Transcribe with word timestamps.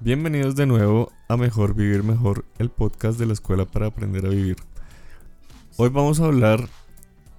Bienvenidos 0.00 0.54
de 0.54 0.64
nuevo 0.64 1.10
a 1.26 1.36
Mejor 1.36 1.74
Vivir 1.74 2.04
Mejor, 2.04 2.44
el 2.58 2.70
podcast 2.70 3.18
de 3.18 3.26
la 3.26 3.32
Escuela 3.32 3.64
para 3.64 3.88
Aprender 3.88 4.26
a 4.26 4.28
Vivir. 4.28 4.56
Hoy 5.76 5.88
vamos 5.88 6.20
a 6.20 6.26
hablar 6.26 6.68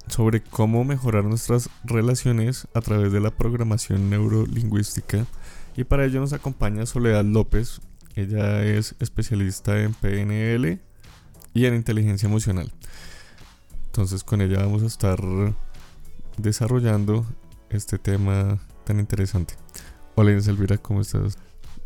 sobre 0.07 0.41
cómo 0.43 0.83
mejorar 0.83 1.23
nuestras 1.23 1.69
relaciones 1.85 2.67
a 2.73 2.81
través 2.81 3.13
de 3.13 3.21
la 3.21 3.31
programación 3.31 4.09
neurolingüística 4.09 5.25
y 5.77 5.85
para 5.85 6.03
ello 6.03 6.19
nos 6.19 6.33
acompaña 6.33 6.85
Soledad 6.85 7.23
López. 7.23 7.79
Ella 8.15 8.61
es 8.65 8.93
especialista 8.99 9.79
en 9.81 9.93
PNL 9.93 10.81
y 11.53 11.65
en 11.65 11.75
inteligencia 11.75 12.27
emocional. 12.27 12.73
Entonces 13.85 14.25
con 14.25 14.41
ella 14.41 14.57
vamos 14.57 14.83
a 14.83 14.87
estar 14.87 15.17
desarrollando 16.35 17.25
este 17.69 17.97
tema 17.99 18.59
tan 18.83 18.99
interesante. 18.99 19.53
Hola 20.15 20.31
Inés 20.31 20.49
Elvira, 20.49 20.77
¿cómo 20.77 20.99
estás? 20.99 21.37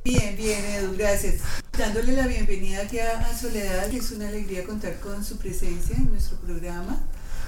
Bien, 0.03 0.35
bien, 0.35 0.65
Edu, 0.65 0.97
gracias. 0.97 1.35
Dándole 1.77 2.11
la 2.11 2.27
bienvenida 2.27 2.81
aquí 2.81 2.99
a 2.99 3.25
Soledad, 3.37 3.89
es 3.89 4.11
una 4.11 4.27
alegría 4.27 4.65
contar 4.65 4.99
con 4.99 5.23
su 5.23 5.37
presencia 5.37 5.95
en 5.95 6.09
nuestro 6.09 6.37
programa. 6.39 7.01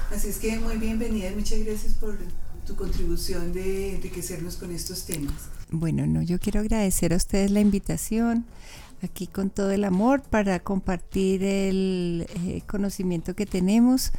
Así 0.09 0.29
es 0.29 0.37
que 0.37 0.57
muy 0.57 0.77
bienvenida 0.77 1.29
y 1.29 1.35
muchas 1.35 1.59
gracias 1.59 1.95
por 1.95 2.17
tu 2.65 2.77
contribución 2.77 3.51
de 3.51 3.95
enriquecernos 3.95 4.55
con 4.55 4.73
estos 4.73 5.05
temas. 5.05 5.33
Bueno, 5.69 6.07
no, 6.07 6.21
yo 6.21 6.39
quiero 6.39 6.61
agradecer 6.61 7.11
a 7.11 7.17
ustedes 7.17 7.51
la 7.51 7.59
invitación 7.59 8.45
aquí 9.01 9.27
con 9.27 9.49
todo 9.49 9.71
el 9.71 9.83
amor 9.83 10.21
para 10.21 10.61
compartir 10.61 11.43
el 11.43 12.25
eh, 12.35 12.61
conocimiento 12.67 13.35
que 13.35 13.45
tenemos 13.45 14.13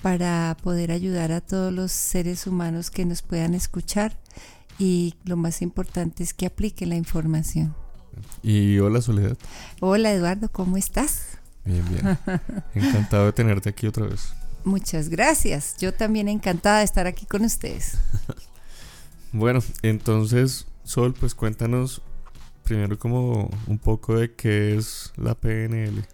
para 0.00 0.56
poder 0.62 0.92
ayudar 0.92 1.32
a 1.32 1.40
todos 1.40 1.72
los 1.72 1.90
seres 1.90 2.46
humanos 2.46 2.90
que 2.90 3.04
nos 3.04 3.22
puedan 3.22 3.54
escuchar 3.54 4.16
y 4.78 5.14
lo 5.24 5.36
más 5.36 5.60
importante 5.60 6.22
es 6.22 6.32
que 6.32 6.46
apliquen 6.46 6.88
la 6.88 6.96
información. 6.96 7.74
Y 8.42 8.78
hola 8.78 9.00
Soledad. 9.00 9.36
Hola 9.80 10.12
Eduardo, 10.12 10.48
¿cómo 10.50 10.76
estás? 10.76 11.38
Bien, 11.64 11.84
bien. 11.88 12.18
Encantado 12.74 13.26
de 13.26 13.32
tenerte 13.32 13.68
aquí 13.68 13.86
otra 13.86 14.06
vez. 14.06 14.32
Muchas 14.64 15.08
gracias. 15.08 15.76
Yo 15.78 15.94
también 15.94 16.28
encantada 16.28 16.78
de 16.78 16.84
estar 16.84 17.06
aquí 17.06 17.26
con 17.26 17.44
ustedes. 17.44 17.98
bueno, 19.32 19.60
entonces, 19.82 20.66
Sol, 20.84 21.14
pues 21.18 21.34
cuéntanos 21.34 22.02
primero 22.64 22.98
como 22.98 23.50
un 23.66 23.78
poco 23.78 24.16
de 24.16 24.32
qué 24.32 24.76
es 24.76 25.12
la 25.16 25.34
PNL. 25.34 26.04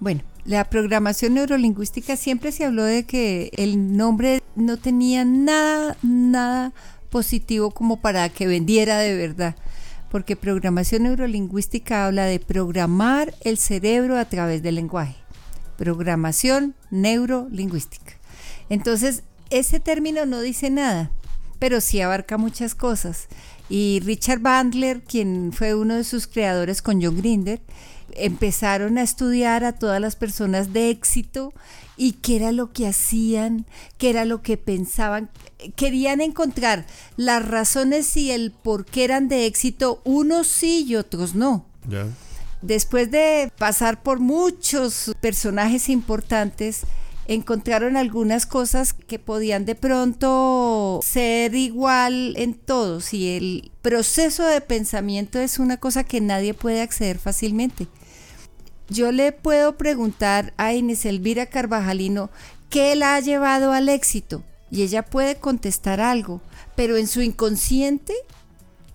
Bueno, 0.00 0.22
la 0.44 0.64
programación 0.64 1.34
neurolingüística 1.34 2.16
siempre 2.16 2.52
se 2.52 2.64
habló 2.64 2.82
de 2.84 3.04
que 3.04 3.50
el 3.56 3.96
nombre 3.96 4.42
no 4.56 4.78
tenía 4.78 5.24
nada, 5.24 5.96
nada 6.02 6.72
positivo 7.10 7.70
como 7.70 8.00
para 8.00 8.28
que 8.30 8.46
vendiera 8.46 8.98
de 8.98 9.14
verdad, 9.14 9.56
porque 10.10 10.36
programación 10.36 11.04
neurolingüística 11.04 12.06
habla 12.06 12.24
de 12.24 12.40
programar 12.40 13.34
el 13.42 13.58
cerebro 13.58 14.18
a 14.18 14.24
través 14.24 14.62
del 14.62 14.74
lenguaje. 14.74 15.16
Programación 15.76 16.74
neurolingüística. 16.90 18.12
Entonces, 18.68 19.22
ese 19.50 19.80
término 19.80 20.26
no 20.26 20.40
dice 20.40 20.70
nada, 20.70 21.10
pero 21.58 21.80
sí 21.80 22.00
abarca 22.00 22.38
muchas 22.38 22.74
cosas. 22.74 23.28
Y 23.68 24.00
Richard 24.04 24.40
Bandler, 24.40 25.02
quien 25.02 25.52
fue 25.52 25.74
uno 25.74 25.94
de 25.94 26.04
sus 26.04 26.26
creadores 26.26 26.82
con 26.82 27.00
John 27.02 27.16
Grinder, 27.16 27.60
empezaron 28.14 28.98
a 28.98 29.02
estudiar 29.02 29.64
a 29.64 29.72
todas 29.72 30.00
las 30.00 30.16
personas 30.16 30.72
de 30.72 30.90
éxito 30.90 31.52
y 31.96 32.12
qué 32.12 32.36
era 32.36 32.52
lo 32.52 32.72
que 32.72 32.86
hacían, 32.86 33.66
qué 33.98 34.10
era 34.10 34.24
lo 34.24 34.42
que 34.42 34.56
pensaban. 34.56 35.28
Querían 35.76 36.20
encontrar 36.20 36.86
las 37.16 37.46
razones 37.46 38.16
y 38.16 38.30
el 38.30 38.52
por 38.52 38.86
qué 38.86 39.04
eran 39.04 39.28
de 39.28 39.46
éxito, 39.46 40.00
unos 40.04 40.46
sí 40.46 40.86
y 40.88 40.96
otros 40.96 41.34
no. 41.34 41.66
Después 42.62 43.10
de 43.10 43.52
pasar 43.58 44.02
por 44.02 44.18
muchos 44.20 45.12
personajes 45.20 45.88
importantes, 45.88 46.84
encontraron 47.26 47.96
algunas 47.96 48.44
cosas 48.44 48.92
que 48.92 49.18
podían 49.18 49.64
de 49.64 49.74
pronto 49.74 51.00
ser 51.04 51.54
igual 51.54 52.34
en 52.36 52.54
todos 52.54 53.14
y 53.14 53.36
el 53.36 53.70
proceso 53.82 54.44
de 54.46 54.60
pensamiento 54.60 55.38
es 55.38 55.58
una 55.58 55.76
cosa 55.76 56.02
que 56.02 56.20
nadie 56.20 56.54
puede 56.54 56.82
acceder 56.82 57.18
fácilmente 57.18 57.86
yo 58.90 59.12
le 59.12 59.32
puedo 59.32 59.76
preguntar 59.76 60.52
a 60.56 60.74
Inés 60.74 61.04
Elvira 61.06 61.46
Carvajalino 61.46 62.30
qué 62.68 62.96
la 62.96 63.14
ha 63.14 63.20
llevado 63.20 63.72
al 63.72 63.88
éxito 63.88 64.42
y 64.70 64.82
ella 64.82 65.02
puede 65.02 65.36
contestar 65.36 66.00
algo, 66.00 66.40
pero 66.76 66.96
en 66.96 67.06
su 67.06 67.22
inconsciente 67.22 68.14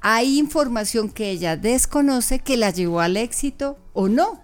hay 0.02 0.38
información 0.38 1.10
que 1.10 1.30
ella 1.30 1.58
desconoce 1.58 2.40
que 2.40 2.58
la 2.58 2.70
llevó 2.70 3.00
al 3.00 3.18
éxito 3.18 3.78
o 3.94 4.08
no. 4.08 4.42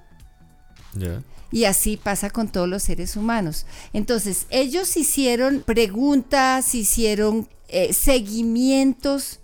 Y 1.51 1.66
así 1.66 1.97
pasa 1.97 2.29
con 2.29 2.47
todos 2.47 2.68
los 2.68 2.83
seres 2.83 3.16
humanos. 3.16 3.66
Entonces, 3.94 4.47
ellos 4.50 4.95
hicieron 4.95 5.62
preguntas, 5.62 6.73
hicieron 6.75 7.47
eh, 7.68 7.94
seguimientos 7.94 9.39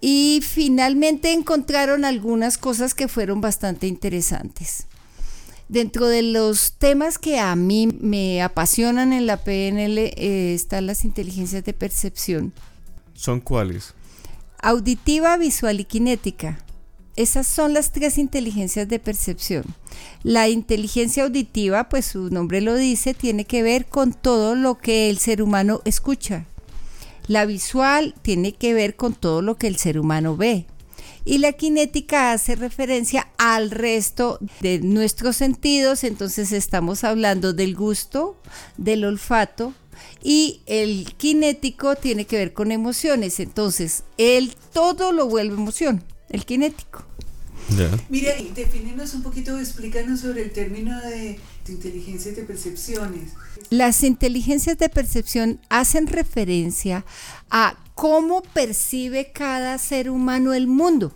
y 0.00 0.40
finalmente 0.42 1.32
encontraron 1.32 2.04
algunas 2.04 2.58
cosas 2.58 2.92
que 2.92 3.08
fueron 3.08 3.40
bastante 3.40 3.86
interesantes. 3.86 4.86
Dentro 5.68 6.08
de 6.08 6.22
los 6.22 6.74
temas 6.74 7.18
que 7.18 7.38
a 7.38 7.56
mí 7.56 7.88
me 8.00 8.42
apasionan 8.42 9.12
en 9.12 9.26
la 9.26 9.38
PNL 9.38 9.98
eh, 9.98 10.54
están 10.54 10.86
las 10.86 11.04
inteligencias 11.04 11.64
de 11.64 11.72
percepción. 11.72 12.52
¿Son 13.14 13.40
cuáles? 13.40 13.94
Auditiva, 14.60 15.36
visual 15.38 15.80
y 15.80 15.84
kinética. 15.84 16.58
Esas 17.16 17.46
son 17.46 17.72
las 17.72 17.92
tres 17.92 18.18
inteligencias 18.18 18.88
de 18.88 18.98
percepción. 18.98 19.64
La 20.22 20.48
inteligencia 20.48 21.24
auditiva, 21.24 21.88
pues 21.88 22.06
su 22.06 22.28
nombre 22.28 22.60
lo 22.60 22.74
dice, 22.74 23.14
tiene 23.14 23.44
que 23.44 23.62
ver 23.62 23.86
con 23.86 24.12
todo 24.12 24.56
lo 24.56 24.78
que 24.78 25.08
el 25.08 25.18
ser 25.18 25.40
humano 25.40 25.80
escucha. 25.84 26.46
La 27.26 27.46
visual 27.46 28.14
tiene 28.20 28.52
que 28.52 28.74
ver 28.74 28.96
con 28.96 29.14
todo 29.14 29.40
lo 29.40 29.56
que 29.56 29.68
el 29.68 29.76
ser 29.76 29.98
humano 29.98 30.36
ve 30.36 30.66
y 31.24 31.38
la 31.38 31.52
cinética 31.52 32.32
hace 32.32 32.54
referencia 32.54 33.28
al 33.38 33.70
resto 33.70 34.38
de 34.60 34.80
nuestros 34.80 35.36
sentidos, 35.36 36.04
entonces 36.04 36.52
estamos 36.52 37.04
hablando 37.04 37.52
del 37.52 37.74
gusto, 37.74 38.40
del 38.76 39.04
olfato 39.04 39.72
y 40.22 40.62
el 40.66 41.14
kinético 41.16 41.96
tiene 41.96 42.26
que 42.26 42.36
ver 42.36 42.52
con 42.52 42.72
emociones, 42.72 43.40
entonces 43.40 44.04
el 44.18 44.54
todo 44.72 45.12
lo 45.12 45.26
vuelve 45.28 45.54
emoción, 45.54 46.04
el 46.30 46.44
kinético. 46.44 47.04
Mira, 48.10 48.32
defínenos 48.54 49.14
un 49.14 49.22
poquito, 49.22 49.58
explícanos 49.58 50.20
sobre 50.20 50.42
el 50.42 50.52
término 50.52 51.00
de 51.00 51.40
inteligencias 51.68 52.36
de 52.36 52.42
percepciones. 52.42 53.32
Las 53.70 54.02
inteligencias 54.02 54.76
de 54.76 54.88
percepción 54.88 55.60
hacen 55.70 56.06
referencia 56.06 57.06
a 57.50 57.78
cómo 57.94 58.42
percibe 58.42 59.32
cada 59.32 59.78
ser 59.78 60.10
humano 60.10 60.54
el 60.54 60.66
mundo. 60.66 61.12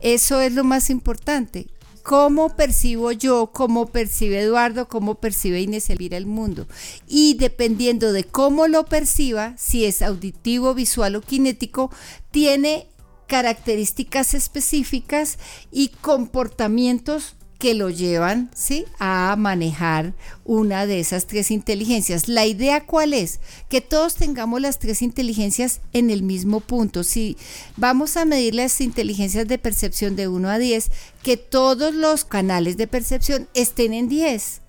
Eso 0.00 0.40
es 0.40 0.52
lo 0.52 0.64
más 0.64 0.90
importante. 0.90 1.68
¿Cómo 2.02 2.56
percibo 2.56 3.12
yo? 3.12 3.52
¿Cómo 3.52 3.86
percibe 3.86 4.40
Eduardo? 4.40 4.88
¿Cómo 4.88 5.14
percibe 5.14 5.60
Inés 5.60 5.88
Elvira 5.88 6.16
el 6.16 6.26
mundo? 6.26 6.66
Y 7.06 7.34
dependiendo 7.34 8.12
de 8.12 8.24
cómo 8.24 8.66
lo 8.66 8.86
perciba, 8.86 9.54
si 9.56 9.84
es 9.84 10.02
auditivo, 10.02 10.74
visual 10.74 11.14
o 11.14 11.20
kinético, 11.20 11.92
tiene 12.32 12.88
características 13.28 14.34
específicas 14.34 15.38
y 15.70 15.88
comportamientos 15.88 17.36
que 17.62 17.74
lo 17.74 17.90
llevan 17.90 18.50
¿sí? 18.56 18.86
a 18.98 19.36
manejar 19.38 20.14
una 20.44 20.84
de 20.84 20.98
esas 20.98 21.28
tres 21.28 21.52
inteligencias. 21.52 22.26
La 22.26 22.44
idea 22.44 22.84
cuál 22.84 23.14
es? 23.14 23.38
Que 23.68 23.80
todos 23.80 24.16
tengamos 24.16 24.60
las 24.60 24.80
tres 24.80 25.00
inteligencias 25.00 25.80
en 25.92 26.10
el 26.10 26.24
mismo 26.24 26.58
punto. 26.58 27.04
Si 27.04 27.36
vamos 27.76 28.16
a 28.16 28.24
medir 28.24 28.56
las 28.56 28.80
inteligencias 28.80 29.46
de 29.46 29.58
percepción 29.58 30.16
de 30.16 30.26
1 30.26 30.50
a 30.50 30.58
10, 30.58 30.90
que 31.22 31.36
todos 31.36 31.94
los 31.94 32.24
canales 32.24 32.76
de 32.76 32.88
percepción 32.88 33.46
estén 33.54 33.94
en 33.94 34.08
10. 34.08 34.60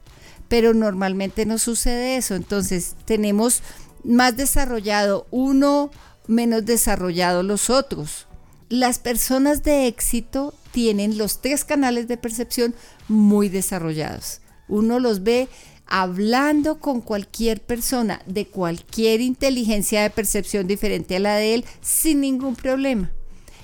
Pero 0.47 0.75
normalmente 0.75 1.47
no 1.47 1.57
sucede 1.57 2.17
eso. 2.17 2.35
Entonces 2.35 2.95
tenemos 3.05 3.63
más 4.03 4.37
desarrollado 4.37 5.25
uno, 5.31 5.89
menos 6.27 6.63
desarrollado 6.63 7.41
los 7.41 7.71
otros. 7.71 8.27
Las 8.69 8.99
personas 8.99 9.63
de 9.63 9.87
éxito 9.87 10.53
tienen 10.73 11.17
los 11.17 11.39
tres 11.39 11.63
canales 11.63 12.09
de 12.09 12.17
percepción 12.17 12.75
muy 13.07 13.47
desarrollados. 13.47 14.41
Uno 14.67 14.99
los 14.99 15.23
ve 15.23 15.47
hablando 15.85 16.79
con 16.79 17.01
cualquier 17.01 17.61
persona 17.61 18.21
de 18.25 18.47
cualquier 18.47 19.21
inteligencia 19.21 20.01
de 20.01 20.09
percepción 20.09 20.67
diferente 20.67 21.15
a 21.15 21.19
la 21.19 21.35
de 21.35 21.53
él 21.53 21.65
sin 21.81 22.21
ningún 22.21 22.55
problema. 22.55 23.11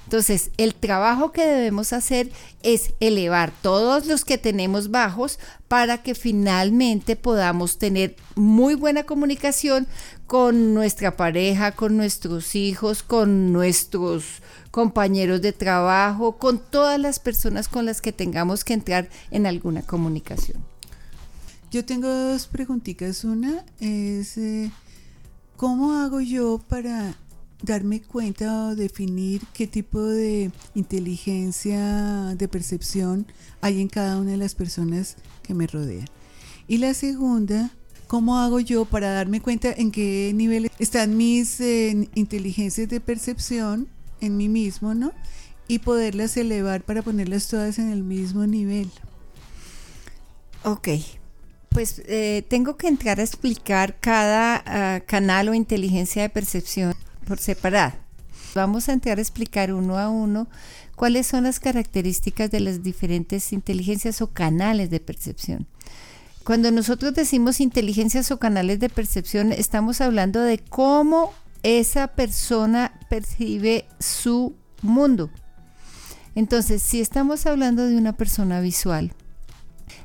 Entonces, 0.09 0.49
el 0.57 0.73
trabajo 0.73 1.31
que 1.31 1.45
debemos 1.45 1.93
hacer 1.93 2.31
es 2.63 2.95
elevar 2.99 3.53
todos 3.61 4.07
los 4.07 4.25
que 4.25 4.39
tenemos 4.39 4.89
bajos 4.89 5.37
para 5.67 6.01
que 6.01 6.15
finalmente 6.15 7.15
podamos 7.15 7.77
tener 7.77 8.15
muy 8.33 8.73
buena 8.73 9.03
comunicación 9.03 9.85
con 10.25 10.73
nuestra 10.73 11.15
pareja, 11.15 11.73
con 11.73 11.95
nuestros 11.95 12.55
hijos, 12.55 13.03
con 13.03 13.53
nuestros 13.53 14.41
compañeros 14.71 15.43
de 15.43 15.53
trabajo, 15.53 16.37
con 16.37 16.57
todas 16.57 16.99
las 16.99 17.19
personas 17.19 17.67
con 17.67 17.85
las 17.85 18.01
que 18.01 18.11
tengamos 18.11 18.63
que 18.63 18.73
entrar 18.73 19.09
en 19.29 19.45
alguna 19.45 19.83
comunicación. 19.83 20.57
Yo 21.69 21.85
tengo 21.85 22.07
dos 22.07 22.47
preguntitas. 22.47 23.23
Una 23.25 23.63
es, 23.79 24.39
eh, 24.39 24.71
¿cómo 25.55 25.93
hago 26.01 26.19
yo 26.19 26.59
para 26.67 27.15
darme 27.61 28.01
cuenta 28.01 28.67
o 28.67 28.75
definir 28.75 29.41
qué 29.53 29.67
tipo 29.67 30.01
de 30.01 30.51
inteligencia 30.75 32.33
de 32.37 32.47
percepción 32.47 33.27
hay 33.61 33.81
en 33.81 33.89
cada 33.89 34.17
una 34.17 34.31
de 34.31 34.37
las 34.37 34.55
personas 34.55 35.17
que 35.43 35.53
me 35.53 35.67
rodean. 35.67 36.07
Y 36.67 36.77
la 36.77 36.93
segunda, 36.93 37.71
¿cómo 38.07 38.37
hago 38.37 38.59
yo 38.59 38.85
para 38.85 39.11
darme 39.11 39.41
cuenta 39.41 39.71
en 39.71 39.91
qué 39.91 40.31
nivel 40.33 40.71
están 40.79 41.17
mis 41.17 41.59
eh, 41.59 42.09
inteligencias 42.15 42.87
de 42.87 43.01
percepción 43.01 43.87
en 44.21 44.37
mí 44.37 44.49
mismo, 44.49 44.93
¿no? 44.93 45.11
Y 45.67 45.79
poderlas 45.79 46.35
elevar 46.37 46.81
para 46.83 47.01
ponerlas 47.01 47.47
todas 47.47 47.79
en 47.79 47.91
el 47.91 48.03
mismo 48.03 48.45
nivel. 48.47 48.89
Ok, 50.63 50.89
pues 51.69 52.01
eh, 52.05 52.43
tengo 52.49 52.75
que 52.75 52.87
entrar 52.87 53.19
a 53.19 53.23
explicar 53.23 53.97
cada 53.99 54.63
ah, 54.65 54.99
canal 55.01 55.49
o 55.49 55.53
inteligencia 55.53 56.21
de 56.21 56.29
percepción 56.29 56.93
por. 57.29 58.09
Vamos 58.55 58.89
a 58.89 58.93
entrar 58.93 59.19
a 59.19 59.21
explicar 59.21 59.73
uno 59.73 59.97
a 59.97 60.09
uno 60.09 60.47
cuáles 60.95 61.27
son 61.27 61.43
las 61.43 61.59
características 61.59 62.49
de 62.51 62.59
las 62.59 62.83
diferentes 62.83 63.53
inteligencias 63.53 64.21
o 64.21 64.27
canales 64.27 64.89
de 64.89 64.99
percepción. 64.99 65.67
Cuando 66.43 66.71
nosotros 66.71 67.13
decimos 67.13 67.61
inteligencias 67.61 68.31
o 68.31 68.39
canales 68.39 68.79
de 68.79 68.89
percepción, 68.89 69.51
estamos 69.51 70.01
hablando 70.01 70.41
de 70.41 70.57
cómo 70.57 71.31
esa 71.61 72.07
persona 72.07 72.99
percibe 73.09 73.85
su 73.99 74.55
mundo. 74.81 75.29
Entonces, 76.33 76.81
si 76.81 77.01
estamos 77.01 77.45
hablando 77.45 77.85
de 77.85 77.97
una 77.97 78.13
persona 78.13 78.61
visual, 78.61 79.13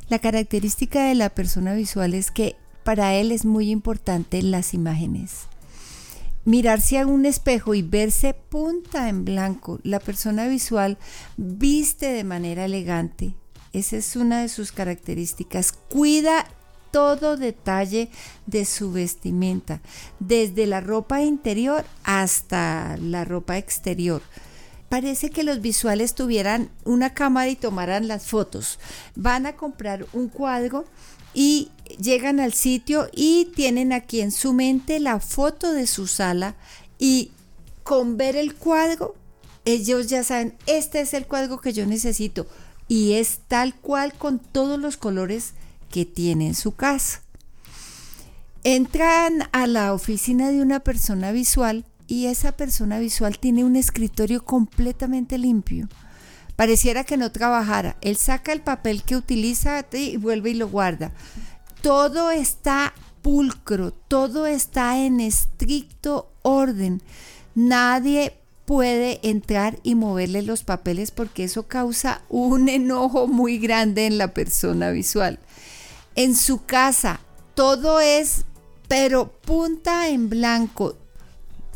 la 0.08 0.18
característica 0.18 1.06
de 1.06 1.14
la 1.14 1.30
persona 1.30 1.74
visual 1.74 2.12
es 2.12 2.30
que 2.30 2.56
para 2.82 3.14
él 3.14 3.32
es 3.32 3.46
muy 3.46 3.70
importante 3.70 4.42
las 4.42 4.74
imágenes 4.74 5.46
mirarse 6.44 6.98
a 6.98 7.06
un 7.06 7.26
espejo 7.26 7.74
y 7.74 7.82
verse 7.82 8.34
punta 8.34 9.08
en 9.08 9.24
blanco. 9.24 9.80
La 9.82 10.00
persona 10.00 10.46
visual 10.46 10.98
viste 11.36 12.06
de 12.06 12.24
manera 12.24 12.64
elegante. 12.64 13.34
Esa 13.72 13.96
es 13.96 14.16
una 14.16 14.42
de 14.42 14.48
sus 14.48 14.72
características. 14.72 15.72
Cuida 15.72 16.46
todo 16.92 17.36
detalle 17.36 18.08
de 18.46 18.64
su 18.64 18.92
vestimenta, 18.92 19.80
desde 20.20 20.66
la 20.66 20.80
ropa 20.80 21.22
interior 21.22 21.84
hasta 22.04 22.96
la 22.98 23.24
ropa 23.24 23.58
exterior. 23.58 24.22
Parece 24.88 25.30
que 25.30 25.42
los 25.42 25.60
visuales 25.60 26.14
tuvieran 26.14 26.70
una 26.84 27.12
cámara 27.12 27.48
y 27.48 27.56
tomaran 27.56 28.06
las 28.06 28.26
fotos. 28.26 28.78
Van 29.16 29.44
a 29.44 29.56
comprar 29.56 30.06
un 30.12 30.28
cuadro 30.28 30.84
y 31.34 31.72
llegan 32.00 32.40
al 32.40 32.52
sitio 32.52 33.08
y 33.12 33.46
tienen 33.54 33.92
aquí 33.92 34.20
en 34.20 34.32
su 34.32 34.52
mente 34.52 35.00
la 35.00 35.20
foto 35.20 35.72
de 35.72 35.86
su 35.86 36.06
sala 36.06 36.54
y 36.98 37.30
con 37.82 38.16
ver 38.16 38.36
el 38.36 38.54
cuadro 38.54 39.14
ellos 39.64 40.08
ya 40.08 40.24
saben, 40.24 40.54
este 40.66 41.00
es 41.00 41.14
el 41.14 41.26
cuadro 41.26 41.60
que 41.60 41.72
yo 41.72 41.86
necesito 41.86 42.46
y 42.86 43.14
es 43.14 43.40
tal 43.48 43.74
cual 43.74 44.12
con 44.12 44.38
todos 44.38 44.78
los 44.78 44.96
colores 44.96 45.54
que 45.90 46.04
tiene 46.04 46.48
en 46.48 46.54
su 46.54 46.72
casa. 46.72 47.22
Entran 48.62 49.48
a 49.52 49.66
la 49.66 49.94
oficina 49.94 50.50
de 50.50 50.60
una 50.60 50.80
persona 50.80 51.32
visual 51.32 51.84
y 52.06 52.26
esa 52.26 52.52
persona 52.52 52.98
visual 52.98 53.38
tiene 53.38 53.64
un 53.64 53.76
escritorio 53.76 54.44
completamente 54.44 55.38
limpio 55.38 55.88
Pareciera 56.56 57.02
que 57.02 57.16
no 57.16 57.32
trabajara. 57.32 57.96
Él 58.00 58.16
saca 58.16 58.52
el 58.52 58.60
papel 58.60 59.02
que 59.02 59.16
utiliza 59.16 59.84
y 59.92 60.16
vuelve 60.16 60.50
y 60.50 60.54
lo 60.54 60.68
guarda. 60.68 61.10
Todo 61.84 62.30
está 62.30 62.94
pulcro, 63.20 63.92
todo 63.92 64.46
está 64.46 65.04
en 65.04 65.20
estricto 65.20 66.32
orden. 66.40 67.02
Nadie 67.54 68.38
puede 68.64 69.20
entrar 69.22 69.78
y 69.82 69.94
moverle 69.94 70.40
los 70.40 70.64
papeles 70.64 71.10
porque 71.10 71.44
eso 71.44 71.64
causa 71.64 72.22
un 72.30 72.68
enojo 72.70 73.26
muy 73.26 73.58
grande 73.58 74.06
en 74.06 74.16
la 74.16 74.32
persona 74.32 74.92
visual. 74.92 75.38
En 76.14 76.34
su 76.34 76.64
casa 76.64 77.20
todo 77.52 78.00
es 78.00 78.46
pero 78.88 79.30
punta 79.42 80.08
en 80.08 80.30
blanco, 80.30 80.96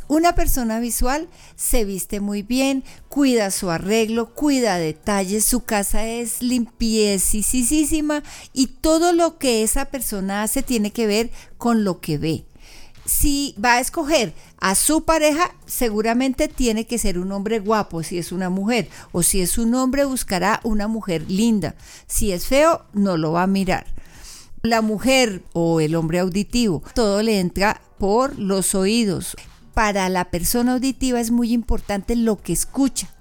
una 0.09 0.35
persona 0.35 0.81
visual 0.81 1.29
se 1.55 1.85
viste 1.85 2.21
muy 2.21 2.43
bien, 2.43 2.83
cuida 3.09 3.51
su 3.51 3.71
arreglo, 3.71 4.35
cuida 4.35 4.79
detalles, 4.79 5.45
su 5.45 5.65
casa 5.65 6.07
es 6.07 6.43
limpiecísima 6.43 8.23
y 8.55 8.69
todo 8.69 9.13
lo 9.13 9.39
que 9.39 9.63
esa 9.63 9.85
persona 9.85 10.43
hace 10.43 10.63
tiene 10.63 10.91
que 10.93 11.07
ver 11.07 11.31
con 11.59 11.85
lo 11.85 12.01
que 12.01 12.17
ve. 12.17 12.45
Si 13.05 13.55
va 13.63 13.75
a 13.75 13.81
escoger 13.81 14.35
a 14.61 14.75
su 14.75 15.05
pareja, 15.05 15.55
seguramente 15.67 16.49
tiene 16.49 16.87
que 16.87 16.99
ser 16.99 17.19
un 17.19 17.33
hombre 17.33 17.59
guapo 17.59 18.03
si 18.03 18.19
es 18.19 18.33
una 18.33 18.51
mujer, 18.51 18.89
o 19.13 19.23
si 19.23 19.41
es 19.41 19.57
un 19.57 19.75
hombre 19.75 20.05
buscará 20.05 20.61
una 20.63 20.89
mujer 20.89 21.25
linda. 21.31 21.75
Si 22.07 22.33
es 22.33 22.47
feo, 22.47 22.85
no 22.93 23.17
lo 23.17 23.33
va 23.33 23.45
a 23.45 23.47
mirar. 23.47 23.87
La 24.63 24.83
mujer 24.83 25.43
o 25.55 25.81
el 25.81 25.95
hombre 25.95 26.19
auditivo, 26.19 26.83
todo 26.95 27.23
le 27.23 27.41
entra 27.41 27.81
por 27.99 28.39
los 28.39 28.75
oídos 28.75 29.37
para 29.79 30.09
la 30.09 30.25
persona 30.25 30.73
auditiva 30.73 31.21
es 31.21 31.31
muy 31.31 31.53
importante 31.53 32.17
lo 32.17 32.37
que 32.43 32.53
escucha. 32.53 33.15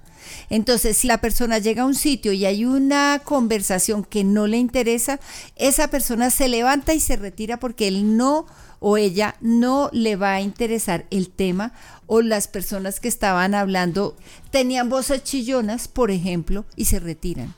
Entonces, 0.49 0.97
si 0.97 1.05
la 1.05 1.21
persona 1.21 1.59
llega 1.59 1.83
a 1.83 1.85
un 1.85 1.93
sitio 1.93 2.33
y 2.33 2.47
hay 2.47 2.65
una 2.65 3.21
conversación 3.23 4.03
que 4.03 4.23
no 4.23 4.47
le 4.47 4.57
interesa, 4.57 5.19
esa 5.55 5.89
persona 5.89 6.31
se 6.31 6.47
levanta 6.47 6.95
y 6.95 6.99
se 6.99 7.15
retira 7.15 7.59
porque 7.59 7.87
él 7.87 8.17
no 8.17 8.47
o 8.79 8.97
ella 8.97 9.35
no 9.39 9.91
le 9.93 10.15
va 10.15 10.33
a 10.33 10.41
interesar 10.41 11.05
el 11.11 11.29
tema 11.29 11.73
o 12.07 12.23
las 12.23 12.47
personas 12.47 12.99
que 12.99 13.07
estaban 13.07 13.53
hablando 13.53 14.17
tenían 14.49 14.89
voces 14.89 15.23
chillonas, 15.23 15.87
por 15.87 16.09
ejemplo, 16.09 16.65
y 16.75 16.85
se 16.85 16.99
retiran. 16.99 17.53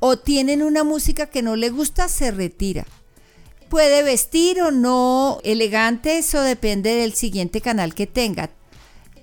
O 0.00 0.18
tienen 0.18 0.64
una 0.64 0.82
música 0.82 1.26
que 1.26 1.42
no 1.42 1.54
le 1.54 1.70
gusta, 1.70 2.08
se 2.08 2.32
retira 2.32 2.84
puede 3.70 4.02
vestir 4.02 4.60
o 4.60 4.70
no 4.70 5.40
elegante, 5.44 6.18
eso 6.18 6.42
depende 6.42 6.94
del 6.96 7.14
siguiente 7.14 7.62
canal 7.62 7.94
que 7.94 8.06
tenga. 8.06 8.50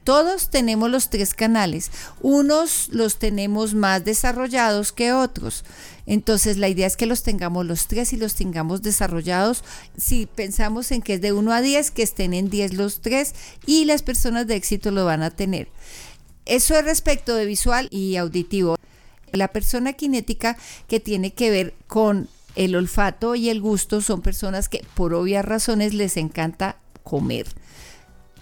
Todos 0.04 0.50
tenemos 0.50 0.90
los 0.90 1.10
tres 1.10 1.34
canales, 1.34 1.92
unos 2.22 2.88
los 2.94 3.20
tenemos 3.20 3.74
más 3.74 4.06
desarrollados 4.06 4.94
que 4.94 5.12
otros. 5.12 5.66
Entonces 6.06 6.56
la 6.56 6.70
idea 6.70 6.88
es 6.88 6.96
que 6.96 7.06
los 7.06 7.24
tengamos 7.24 7.66
los 7.66 7.88
tres 7.88 8.14
y 8.14 8.16
los 8.16 8.34
tengamos 8.34 8.82
desarrollados. 8.82 9.66
Si 9.98 10.26
pensamos 10.26 10.94
en 10.94 11.02
que 11.02 11.16
es 11.16 11.22
de 11.22 11.34
1 11.34 11.52
a 11.52 11.62
10, 11.62 11.92
que 11.92 12.04
estén 12.04 12.34
en 12.34 12.50
10 12.50 12.76
los 12.76 13.02
tres 13.02 13.36
y 13.66 13.84
las 13.84 14.02
personas 14.02 14.48
de 14.48 14.56
éxito 14.56 14.92
lo 14.92 15.04
van 15.04 15.24
a 15.24 15.32
tener. 15.32 15.68
Eso 16.46 16.74
es 16.78 16.86
respecto 16.86 17.36
de 17.36 17.46
visual 17.46 17.90
y 17.92 18.16
auditivo. 18.16 18.78
La 19.34 19.50
persona 19.50 19.94
cinética 20.00 20.58
que 20.88 21.02
tiene 21.02 21.34
que 21.34 21.52
ver 21.52 21.74
con 21.88 22.30
el 22.58 22.76
olfato 22.76 23.36
y 23.36 23.50
el 23.50 23.62
gusto 23.62 24.02
son 24.02 24.22
personas 24.22 24.68
que 24.68 24.84
por 24.96 25.14
obvias 25.14 25.46
razones 25.46 25.94
les 25.94 26.18
encanta 26.18 26.78
comer. 27.04 27.46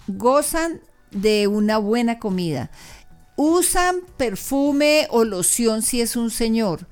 Gozan 0.08 0.80
de 1.10 1.46
una 1.46 1.76
buena 1.76 2.18
comida. 2.18 2.70
Usan 3.36 3.96
perfume 4.16 5.06
o 5.10 5.24
loción 5.24 5.82
si 5.82 6.00
es 6.00 6.16
un 6.16 6.30
señor. 6.30 6.86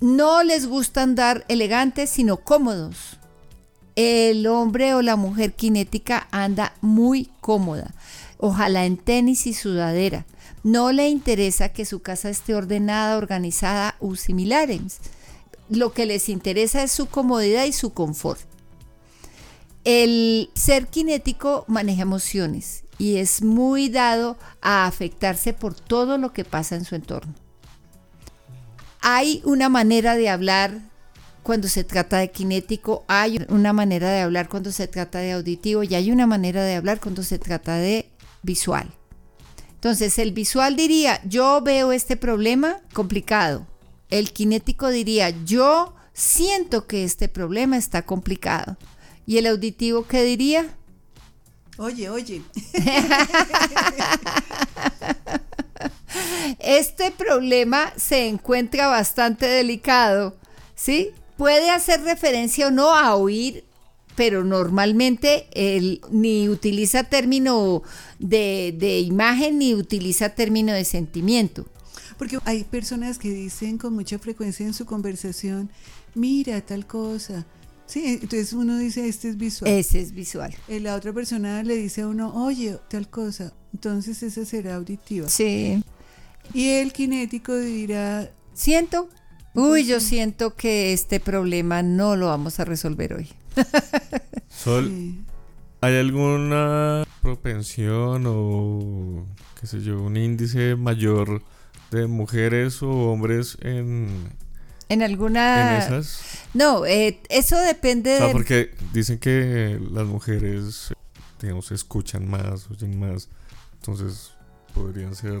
No 0.00 0.44
les 0.44 0.66
gusta 0.68 1.02
andar 1.02 1.44
elegantes, 1.48 2.10
sino 2.10 2.36
cómodos. 2.36 3.18
El 3.96 4.46
hombre 4.46 4.94
o 4.94 5.02
la 5.02 5.16
mujer 5.16 5.54
cinética 5.58 6.28
anda 6.30 6.74
muy 6.80 7.30
cómoda. 7.40 7.94
Ojalá 8.38 8.84
en 8.84 8.96
tenis 8.96 9.48
y 9.48 9.54
sudadera. 9.54 10.24
No 10.62 10.92
le 10.92 11.08
interesa 11.08 11.70
que 11.70 11.84
su 11.84 12.00
casa 12.00 12.30
esté 12.30 12.54
ordenada, 12.54 13.18
organizada 13.18 13.96
o 13.98 14.14
similares 14.14 15.00
lo 15.76 15.92
que 15.92 16.06
les 16.06 16.28
interesa 16.28 16.82
es 16.82 16.92
su 16.92 17.06
comodidad 17.06 17.64
y 17.64 17.72
su 17.72 17.92
confort. 17.92 18.40
El 19.84 20.50
ser 20.54 20.86
kinético 20.86 21.64
maneja 21.68 22.02
emociones 22.02 22.84
y 22.98 23.16
es 23.16 23.42
muy 23.42 23.88
dado 23.88 24.38
a 24.62 24.86
afectarse 24.86 25.52
por 25.52 25.74
todo 25.74 26.16
lo 26.18 26.32
que 26.32 26.44
pasa 26.44 26.76
en 26.76 26.84
su 26.84 26.94
entorno. 26.94 27.34
Hay 29.00 29.42
una 29.44 29.68
manera 29.68 30.16
de 30.16 30.30
hablar 30.30 30.80
cuando 31.42 31.68
se 31.68 31.84
trata 31.84 32.18
de 32.18 32.30
kinético, 32.30 33.04
hay 33.06 33.44
una 33.48 33.74
manera 33.74 34.10
de 34.10 34.22
hablar 34.22 34.48
cuando 34.48 34.72
se 34.72 34.88
trata 34.88 35.18
de 35.18 35.32
auditivo 35.32 35.82
y 35.82 35.94
hay 35.94 36.10
una 36.10 36.26
manera 36.26 36.64
de 36.64 36.74
hablar 36.74 37.00
cuando 37.00 37.22
se 37.22 37.38
trata 37.38 37.76
de 37.76 38.10
visual. 38.42 38.90
Entonces, 39.74 40.18
el 40.18 40.32
visual 40.32 40.76
diría, 40.76 41.20
yo 41.26 41.60
veo 41.60 41.92
este 41.92 42.16
problema 42.16 42.78
complicado. 42.94 43.66
El 44.10 44.32
kinético 44.32 44.90
diría, 44.90 45.30
yo 45.44 45.94
siento 46.12 46.86
que 46.86 47.04
este 47.04 47.28
problema 47.28 47.76
está 47.76 48.02
complicado. 48.02 48.76
¿Y 49.26 49.38
el 49.38 49.46
auditivo 49.46 50.06
qué 50.06 50.22
diría? 50.22 50.76
Oye, 51.78 52.08
oye. 52.08 52.42
Este 56.60 57.10
problema 57.10 57.92
se 57.96 58.28
encuentra 58.28 58.86
bastante 58.86 59.46
delicado, 59.46 60.36
¿sí? 60.74 61.10
Puede 61.36 61.70
hacer 61.70 62.02
referencia 62.02 62.68
o 62.68 62.70
no 62.70 62.94
a 62.94 63.16
oír, 63.16 63.64
pero 64.14 64.44
normalmente 64.44 65.48
él 65.52 66.00
ni 66.10 66.48
utiliza 66.48 67.04
término 67.04 67.82
de, 68.18 68.74
de 68.78 69.00
imagen 69.00 69.58
ni 69.58 69.74
utiliza 69.74 70.30
término 70.30 70.72
de 70.72 70.84
sentimiento. 70.84 71.66
Porque 72.18 72.38
hay 72.44 72.64
personas 72.64 73.18
que 73.18 73.30
dicen 73.30 73.78
con 73.78 73.94
mucha 73.94 74.18
frecuencia 74.18 74.66
en 74.66 74.74
su 74.74 74.86
conversación, 74.86 75.70
mira 76.14 76.60
tal 76.60 76.86
cosa. 76.86 77.46
Sí, 77.86 78.18
entonces 78.22 78.52
uno 78.52 78.78
dice, 78.78 79.06
este 79.08 79.28
es 79.28 79.36
visual. 79.36 79.70
Ese 79.70 80.00
es 80.00 80.12
visual. 80.12 80.54
Y 80.68 80.78
la 80.78 80.94
otra 80.94 81.12
persona 81.12 81.62
le 81.62 81.76
dice 81.76 82.02
a 82.02 82.08
uno, 82.08 82.32
oye, 82.34 82.78
tal 82.88 83.10
cosa. 83.10 83.52
Entonces 83.72 84.22
esa 84.22 84.44
será 84.44 84.76
auditiva. 84.76 85.28
Sí. 85.28 85.82
Y 86.52 86.68
el 86.68 86.92
kinético 86.92 87.54
dirá, 87.56 88.30
Siento. 88.54 89.08
Uy, 89.54 89.84
yo 89.84 90.00
siento 90.00 90.54
que 90.54 90.92
este 90.92 91.20
problema 91.20 91.82
no 91.82 92.16
lo 92.16 92.26
vamos 92.26 92.58
a 92.60 92.64
resolver 92.64 93.14
hoy. 93.14 93.28
Sol, 94.48 94.88
sí, 94.88 95.24
¿hay 95.80 95.96
alguna 95.96 97.04
propensión 97.22 98.24
o 98.26 99.26
qué 99.60 99.66
sé 99.66 99.82
yo, 99.82 100.02
un 100.02 100.16
índice 100.16 100.74
mayor 100.74 101.42
de 101.94 102.06
mujeres 102.06 102.82
o 102.82 102.90
hombres 102.90 103.56
en, 103.62 104.30
En 104.88 105.02
alguna... 105.02 105.76
en 105.76 105.82
esas? 105.82 106.20
No, 106.52 106.84
eh, 106.86 107.20
eso 107.28 107.58
depende 107.58 108.14
O 108.14 108.18
sea, 108.18 108.26
de... 108.28 108.32
porque 108.32 108.70
dicen 108.92 109.18
que 109.18 109.80
las 109.92 110.06
mujeres, 110.06 110.92
digamos, 111.40 111.70
escuchan 111.72 112.28
más, 112.28 112.70
oyen 112.70 112.98
más, 112.98 113.28
entonces 113.80 114.32
podrían 114.74 115.14
ser... 115.14 115.40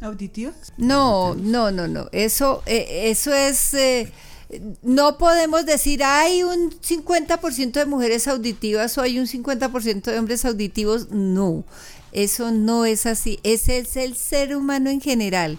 auditivas. 0.00 0.72
No, 0.76 1.34
no, 1.34 1.70
no, 1.70 1.88
no. 1.88 2.08
Eso, 2.12 2.62
eh, 2.66 3.10
eso 3.10 3.32
es. 3.34 3.74
eh, 3.74 4.12
no 4.82 5.16
podemos 5.18 5.64
decir 5.64 6.02
hay 6.02 6.42
un 6.42 6.70
50% 6.70 7.72
de 7.72 7.86
mujeres 7.86 8.26
auditivas 8.26 8.96
o 8.98 9.02
hay 9.02 9.18
un 9.18 9.26
50% 9.26 10.02
de 10.02 10.18
hombres 10.18 10.44
auditivos. 10.44 11.10
No, 11.10 11.64
eso 12.12 12.50
no 12.50 12.84
es 12.84 13.06
así. 13.06 13.38
Ese 13.42 13.78
es 13.78 13.96
el 13.96 14.16
ser 14.16 14.56
humano 14.56 14.90
en 14.90 15.00
general. 15.00 15.58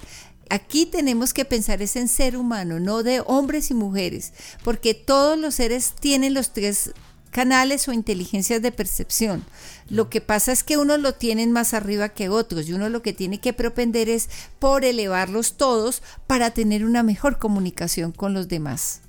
Aquí 0.50 0.86
tenemos 0.86 1.34
que 1.34 1.46
pensar 1.46 1.81
es 1.81 1.96
en 1.96 2.10
ser 2.10 2.36
humano, 2.36 2.79
no 2.79 3.03
de 3.03 3.22
hombres 3.25 3.72
y 3.72 3.74
mujeres, 3.74 4.34
porque 4.65 4.93
todos 4.93 5.39
los 5.39 5.55
seres 5.55 5.93
tienen 5.98 6.34
los 6.34 6.51
tres 6.51 6.91
canales 7.31 7.88
o 7.88 7.93
inteligencias 7.93 8.62
de 8.62 8.74
percepción. 8.74 9.46
Lo 9.89 10.10
que 10.10 10.20
pasa 10.20 10.51
es 10.51 10.63
que 10.63 10.77
unos 10.77 11.00
lo 11.00 11.13
tienen 11.13 11.53
más 11.53 11.74
arriba 11.74 12.10
que 12.10 12.27
otros 12.27 12.67
y 12.67 12.74
uno 12.74 12.89
lo 12.89 13.01
que 13.01 13.13
tiene 13.13 13.39
que 13.39 13.53
propender 13.53 14.10
es 14.10 14.27
por 14.60 14.84
elevarlos 14.84 15.53
todos 15.53 16.03
para 16.27 16.51
tener 16.51 16.84
una 16.84 17.01
mejor 17.01 17.39
comunicación 17.39 18.12
con 18.12 18.34
los 18.34 18.50
demás. 18.50 19.01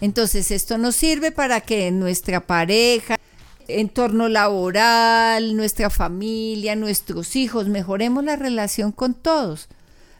Entonces 0.00 0.50
esto 0.50 0.78
nos 0.78 0.96
sirve 0.96 1.32
para 1.32 1.60
que 1.60 1.90
nuestra 1.90 2.46
pareja, 2.46 3.17
entorno 3.68 4.28
laboral, 4.28 5.56
nuestra 5.56 5.90
familia, 5.90 6.74
nuestros 6.74 7.36
hijos, 7.36 7.68
mejoremos 7.68 8.24
la 8.24 8.36
relación 8.36 8.92
con 8.92 9.14
todos, 9.14 9.68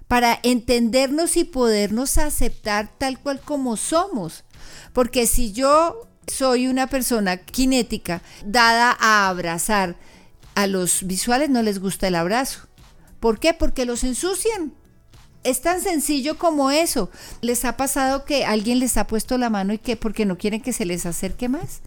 para 0.07 0.39
entendernos 0.43 1.37
y 1.37 1.45
podernos 1.45 2.19
aceptar 2.19 2.89
tal 2.99 3.19
cual 3.19 3.41
como 3.41 3.77
somos. 3.77 4.45
Porque 4.93 5.27
si 5.27 5.53
yo 5.53 6.09
soy 6.27 6.69
una 6.69 6.87
persona 6.87 7.39
kinética 7.39 8.23
dada 8.45 8.97
a 9.01 9.29
abrazar, 9.29 9.97
a 10.55 10.67
los 10.67 11.07
visuales 11.07 11.51
no 11.51 11.63
les 11.63 11.79
gusta 11.79 12.09
el 12.09 12.15
abrazo. 12.15 12.69
¿Por 13.21 13.39
qué? 13.39 13.55
Porque 13.55 13.85
los 13.85 14.05
ensucian. 14.05 14.73
Es 15.45 15.63
tan 15.63 15.81
sencillo 15.81 16.37
como 16.37 16.71
eso. 16.71 17.11
¿Les 17.41 17.65
ha 17.65 17.77
pasado 17.77 18.25
que 18.25 18.45
alguien 18.45 18.81
les 18.81 18.97
ha 18.97 19.07
puesto 19.07 19.39
la 19.39 19.51
mano 19.51 19.73
y 19.73 19.79
que 19.79 19.97
porque 19.97 20.27
no 20.27 20.37
quieren 20.37 20.61
que 20.61 20.73
se 20.73 20.85
les 20.85 21.07
acerque 21.07 21.49
más? 21.49 21.81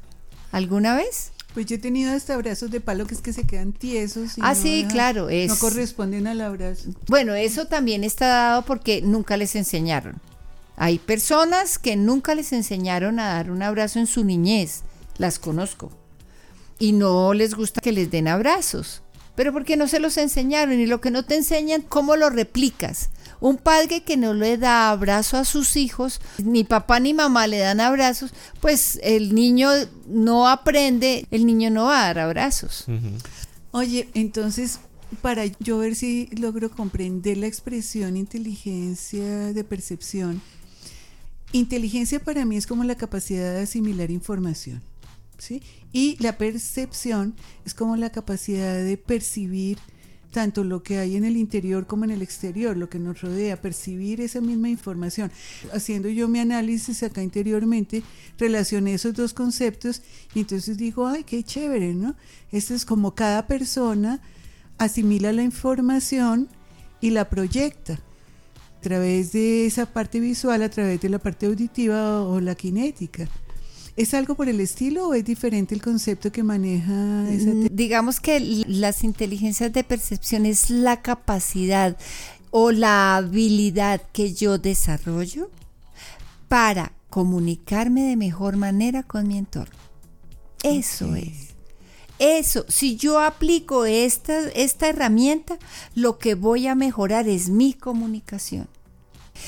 ¿Alguna 0.51 0.95
vez? 0.95 1.31
Pues 1.53 1.65
yo 1.65 1.75
he 1.75 1.79
tenido 1.79 2.13
hasta 2.13 2.33
abrazos 2.35 2.71
de 2.71 2.79
palo 2.79 3.05
que 3.05 3.13
es 3.13 3.21
que 3.21 3.33
se 3.33 3.43
quedan 3.45 3.73
tiesos. 3.73 4.37
Y 4.37 4.41
Ah, 4.41 4.53
no 4.53 4.61
sí, 4.61 4.85
claro, 4.89 5.29
es- 5.29 5.49
No 5.49 5.57
corresponden 5.59 6.27
al 6.27 6.39
abrazo. 6.41 6.89
Bueno, 7.07 7.33
eso 7.35 7.65
también 7.65 8.03
está 8.05 8.27
dado 8.27 8.61
porque 8.63 9.01
nunca 9.01 9.35
les 9.37 9.55
enseñaron. 9.55 10.15
Hay 10.77 10.97
personas 10.97 11.77
que 11.77 11.95
nunca 11.97 12.35
les 12.35 12.53
enseñaron 12.53 13.19
a 13.19 13.27
dar 13.33 13.51
un 13.51 13.61
abrazo 13.63 13.99
en 13.99 14.07
su 14.07 14.23
niñez, 14.23 14.81
las 15.17 15.37
conozco, 15.39 15.91
y 16.79 16.93
no 16.93 17.33
les 17.33 17.53
gusta 17.53 17.81
que 17.81 17.91
les 17.91 18.09
den 18.09 18.27
abrazos, 18.29 19.01
pero 19.35 19.53
porque 19.53 19.77
no 19.77 19.87
se 19.87 19.99
los 19.99 20.17
enseñaron 20.17 20.79
y 20.79 20.85
lo 20.85 21.01
que 21.01 21.11
no 21.11 21.23
te 21.23 21.35
enseñan, 21.35 21.81
¿cómo 21.81 22.15
lo 22.15 22.29
replicas? 22.29 23.09
Un 23.39 23.57
padre 23.57 24.03
que 24.03 24.17
no 24.17 24.33
le 24.33 24.57
da 24.57 24.89
abrazo 24.89 25.37
a 25.37 25.45
sus 25.45 25.75
hijos, 25.75 26.21
ni 26.37 26.63
papá 26.63 26.99
ni 26.99 27.13
mamá 27.13 27.47
le 27.47 27.57
dan 27.57 27.79
abrazos, 27.79 28.33
pues 28.59 28.99
el 29.01 29.33
niño 29.33 29.69
no 30.07 30.47
aprende, 30.47 31.25
el 31.31 31.45
niño 31.45 31.71
no 31.71 31.85
va 31.85 32.03
a 32.03 32.07
dar 32.07 32.19
abrazos. 32.19 32.85
Oye, 33.71 34.09
entonces, 34.13 34.79
para 35.21 35.45
yo 35.59 35.79
ver 35.79 35.95
si 35.95 36.27
logro 36.27 36.69
comprender 36.69 37.37
la 37.37 37.47
expresión 37.47 38.17
inteligencia 38.17 39.53
de 39.53 39.63
percepción, 39.63 40.41
inteligencia 41.51 42.19
para 42.19 42.45
mí 42.45 42.57
es 42.57 42.67
como 42.67 42.83
la 42.83 42.95
capacidad 42.95 43.53
de 43.53 43.61
asimilar 43.61 44.11
información, 44.11 44.81
¿sí? 45.37 45.63
Y 45.93 46.17
la 46.23 46.37
percepción 46.37 47.35
es 47.65 47.73
como 47.73 47.97
la 47.97 48.11
capacidad 48.11 48.81
de 48.83 48.97
percibir 48.97 49.77
tanto 50.31 50.63
lo 50.63 50.81
que 50.81 50.97
hay 50.97 51.17
en 51.17 51.25
el 51.25 51.37
interior 51.37 51.85
como 51.85 52.05
en 52.05 52.11
el 52.11 52.21
exterior, 52.21 52.75
lo 52.75 52.89
que 52.89 52.99
nos 52.99 53.21
rodea, 53.21 53.61
percibir 53.61 54.21
esa 54.21 54.41
misma 54.41 54.69
información. 54.69 55.31
Haciendo 55.73 56.09
yo 56.09 56.27
mi 56.27 56.39
análisis 56.39 57.03
acá 57.03 57.21
interiormente, 57.21 58.01
relacioné 58.37 58.93
esos 58.93 59.13
dos 59.13 59.33
conceptos 59.33 60.01
y 60.33 60.39
entonces 60.39 60.77
digo, 60.77 61.07
ay, 61.07 61.23
qué 61.23 61.43
chévere, 61.43 61.93
¿no? 61.93 62.15
Esto 62.51 62.73
es 62.73 62.85
como 62.85 63.13
cada 63.13 63.45
persona 63.45 64.21
asimila 64.77 65.31
la 65.33 65.43
información 65.43 66.47
y 67.01 67.11
la 67.11 67.29
proyecta 67.29 67.99
a 68.77 68.81
través 68.81 69.31
de 69.31 69.65
esa 69.65 69.85
parte 69.85 70.19
visual, 70.19 70.63
a 70.63 70.69
través 70.69 71.01
de 71.01 71.09
la 71.09 71.19
parte 71.19 71.45
auditiva 71.45 72.21
o 72.23 72.39
la 72.39 72.55
kinética. 72.55 73.27
¿Es 73.97 74.13
algo 74.13 74.35
por 74.35 74.47
el 74.47 74.59
estilo 74.59 75.09
o 75.09 75.13
es 75.13 75.25
diferente 75.25 75.75
el 75.75 75.81
concepto 75.81 76.31
que 76.31 76.43
maneja 76.43 77.29
esa 77.29 77.51
Mm, 77.51 77.67
Digamos 77.71 78.19
que 78.19 78.39
las 78.67 79.03
inteligencias 79.03 79.73
de 79.73 79.83
percepción 79.83 80.45
es 80.45 80.69
la 80.69 81.01
capacidad 81.01 81.97
o 82.51 82.71
la 82.71 83.17
habilidad 83.17 84.01
que 84.13 84.33
yo 84.33 84.57
desarrollo 84.57 85.49
para 86.47 86.93
comunicarme 87.09 88.03
de 88.03 88.15
mejor 88.15 88.57
manera 88.57 89.03
con 89.03 89.27
mi 89.27 89.37
entorno. 89.37 89.75
Eso 90.63 91.15
es. 91.15 91.51
Eso, 92.19 92.65
si 92.67 92.97
yo 92.97 93.19
aplico 93.19 93.85
esta, 93.85 94.47
esta 94.49 94.87
herramienta, 94.89 95.57
lo 95.95 96.19
que 96.19 96.35
voy 96.35 96.67
a 96.67 96.75
mejorar 96.75 97.27
es 97.27 97.49
mi 97.49 97.73
comunicación. 97.73 98.67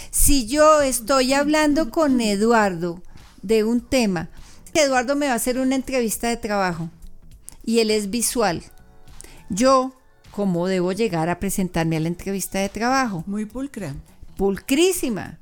Si 0.09 0.47
yo 0.47 0.81
estoy 0.81 1.33
hablando 1.33 1.91
con 1.91 2.19
Eduardo 2.19 3.03
de 3.43 3.63
un 3.63 3.81
tema, 3.81 4.29
Eduardo 4.73 5.15
me 5.15 5.27
va 5.27 5.33
a 5.33 5.35
hacer 5.35 5.59
una 5.59 5.75
entrevista 5.75 6.29
de 6.29 6.37
trabajo 6.37 6.89
y 7.63 7.79
él 7.79 7.91
es 7.91 8.09
visual. 8.09 8.63
Yo, 9.49 9.93
¿cómo 10.31 10.67
debo 10.67 10.91
llegar 10.93 11.29
a 11.29 11.39
presentarme 11.39 11.97
a 11.97 11.99
la 11.99 12.07
entrevista 12.07 12.59
de 12.59 12.69
trabajo? 12.69 13.23
Muy 13.27 13.45
pulcra. 13.45 13.95
Pulcrísima. 14.35 15.37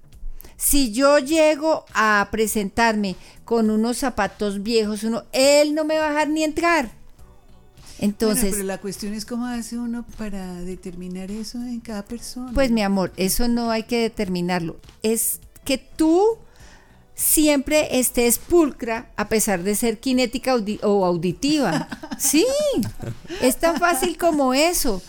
Si 0.58 0.92
yo 0.92 1.18
llego 1.18 1.86
a 1.94 2.28
presentarme 2.30 3.16
con 3.46 3.70
unos 3.70 3.98
zapatos 3.98 4.62
viejos, 4.62 5.04
uno, 5.04 5.24
él 5.32 5.74
no 5.74 5.86
me 5.86 5.98
va 5.98 6.08
a 6.08 6.10
dejar 6.10 6.30
ni 6.30 6.44
entrar. 6.44 6.92
Entonces, 8.00 8.44
Bueno, 8.44 8.56
pero 8.58 8.68
la 8.68 8.78
cuestión 8.80 9.14
es 9.14 9.26
cómo 9.26 9.46
hace 9.46 9.78
uno 9.78 10.06
para 10.18 10.56
determinar 10.62 11.32
eso 11.32 11.60
en 11.60 11.80
cada 11.80 12.04
persona. 12.04 12.52
Pues 12.54 12.72
mi 12.72 12.82
amor, 12.82 13.12
eso 13.16 13.48
no 13.48 13.72
hay 13.72 13.84
que 13.84 14.02
determinarlo. 14.02 14.78
Es 15.04 15.40
que 15.64 15.78
tú 15.78 16.38
siempre 17.16 18.00
estés 18.00 18.38
pulcra 18.40 19.12
a 19.16 19.30
pesar 19.30 19.64
de 19.64 19.76
ser 19.76 20.00
kinética 20.00 20.54
audi- 20.56 20.80
o 20.84 21.06
auditiva. 21.06 21.88
Sí, 22.22 22.46
es 23.42 23.58
tan 23.58 23.78
fácil 23.80 24.16
como 24.16 24.54
eso. 24.54 25.02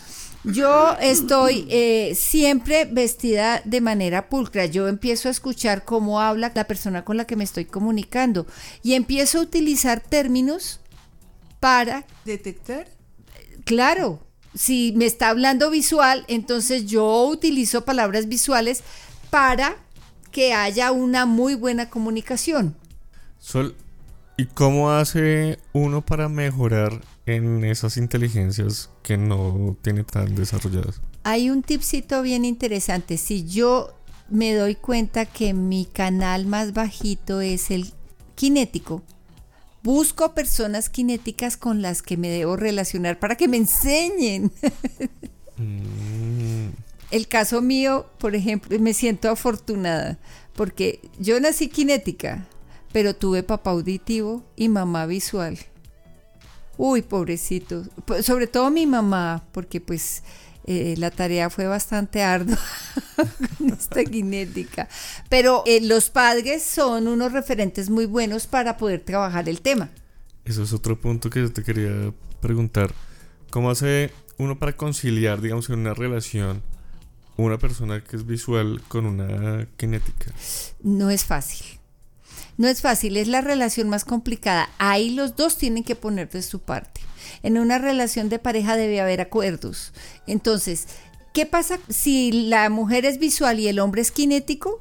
Yo 0.44 0.96
estoy 0.98 1.66
eh, 1.68 2.14
siempre 2.16 2.86
vestida 2.86 3.60
de 3.66 3.82
manera 3.82 4.30
pulcra. 4.30 4.64
Yo 4.64 4.88
empiezo 4.88 5.28
a 5.28 5.30
escuchar 5.30 5.84
cómo 5.84 6.20
habla 6.22 6.50
la 6.54 6.64
persona 6.66 7.04
con 7.04 7.18
la 7.18 7.26
que 7.26 7.36
me 7.36 7.44
estoy 7.44 7.66
comunicando 7.66 8.46
y 8.82 8.94
empiezo 8.94 9.38
a 9.38 9.42
utilizar 9.42 10.00
términos 10.00 10.80
para 11.60 12.06
detectar. 12.24 12.88
Claro, 13.64 14.20
Si 14.54 14.92
me 14.96 15.04
está 15.06 15.28
hablando 15.28 15.70
visual, 15.70 16.24
entonces 16.28 16.86
yo 16.86 17.24
utilizo 17.24 17.84
palabras 17.84 18.26
visuales 18.26 18.82
para 19.30 19.76
que 20.32 20.54
haya 20.54 20.90
una 20.90 21.26
muy 21.26 21.54
buena 21.54 21.88
comunicación. 21.88 22.74
Sol, 23.38 23.76
¿y 24.36 24.46
cómo 24.46 24.90
hace 24.90 25.58
uno 25.72 26.00
para 26.02 26.28
mejorar 26.28 27.00
en 27.26 27.64
esas 27.64 27.96
inteligencias 27.96 28.90
que 29.02 29.16
no 29.16 29.76
tiene 29.82 30.02
tan 30.02 30.34
desarrolladas? 30.34 31.00
Hay 31.22 31.50
un 31.50 31.62
tipcito 31.62 32.22
bien 32.22 32.44
interesante. 32.44 33.16
Si 33.18 33.46
yo 33.46 33.94
me 34.28 34.54
doy 34.54 34.74
cuenta 34.74 35.26
que 35.26 35.54
mi 35.54 35.84
canal 35.84 36.46
más 36.46 36.72
bajito 36.72 37.40
es 37.40 37.70
el 37.70 37.92
kinético, 38.34 39.02
busco 39.82 40.32
personas 40.34 40.88
kinéticas 40.88 41.56
con 41.56 41.82
las 41.82 42.02
que 42.02 42.16
me 42.16 42.28
debo 42.28 42.56
relacionar 42.56 43.18
para 43.18 43.36
que 43.36 43.48
me 43.48 43.58
enseñen. 43.58 44.50
Mm, 45.58 46.70
El 47.12 47.28
caso 47.28 47.60
mío, 47.62 48.06
por 48.18 48.34
ejemplo, 48.34 48.76
me 48.80 48.94
siento 48.94 49.30
afortunada 49.30 50.18
porque 50.56 51.00
yo 51.18 51.38
nací 51.40 51.68
kinética, 51.68 52.48
pero 52.92 53.14
tuve 53.14 53.42
papá 53.42 53.70
auditivo 53.70 54.42
y 54.56 54.68
mamá 54.68 55.06
visual. 55.06 55.58
Uy, 56.78 57.02
pobrecito. 57.02 57.84
P- 58.06 58.22
Sobre 58.22 58.46
todo 58.46 58.70
mi 58.70 58.86
mamá, 58.86 59.44
porque 59.52 59.80
pues 59.80 60.22
eh, 60.66 60.94
la 60.96 61.10
tarea 61.10 61.50
fue 61.50 61.66
bastante 61.66 62.22
ardua 62.22 62.58
con 63.58 63.70
esta 63.70 64.02
kinética. 64.04 64.88
Pero 65.28 65.62
eh, 65.66 65.80
los 65.82 66.08
padres 66.10 66.62
son 66.62 67.08
unos 67.08 67.32
referentes 67.32 67.90
muy 67.90 68.06
buenos 68.06 68.46
para 68.46 68.76
poder 68.78 69.00
trabajar 69.00 69.48
el 69.48 69.60
tema. 69.60 69.90
Eso 70.44 70.62
es 70.62 70.72
otro 70.72 70.98
punto 71.00 71.28
que 71.30 71.40
yo 71.40 71.52
te 71.52 71.62
quería 71.62 72.12
preguntar. 72.40 72.92
¿Cómo 73.50 73.70
hace 73.70 74.10
uno 74.38 74.58
para 74.58 74.74
conciliar, 74.76 75.40
digamos, 75.42 75.68
en 75.68 75.78
una 75.80 75.92
relación 75.94 76.62
una 77.36 77.58
persona 77.58 78.02
que 78.02 78.16
es 78.16 78.26
visual 78.26 78.82
con 78.88 79.06
una 79.06 79.66
kinética? 79.76 80.32
No 80.82 81.10
es 81.10 81.24
fácil. 81.24 81.66
No 82.58 82.68
es 82.68 82.82
fácil, 82.82 83.16
es 83.16 83.28
la 83.28 83.40
relación 83.40 83.88
más 83.88 84.04
complicada. 84.04 84.68
Ahí 84.78 85.10
los 85.10 85.36
dos 85.36 85.56
tienen 85.56 85.84
que 85.84 85.96
poner 85.96 86.28
de 86.30 86.42
su 86.42 86.60
parte. 86.60 87.00
En 87.42 87.58
una 87.58 87.78
relación 87.78 88.28
de 88.28 88.38
pareja 88.38 88.76
debe 88.76 89.00
haber 89.00 89.20
acuerdos. 89.20 89.92
Entonces, 90.26 90.86
¿qué 91.32 91.46
pasa 91.46 91.78
si 91.88 92.30
la 92.32 92.68
mujer 92.68 93.06
es 93.06 93.18
visual 93.18 93.58
y 93.58 93.68
el 93.68 93.78
hombre 93.78 94.02
es 94.02 94.10
kinético? 94.10 94.80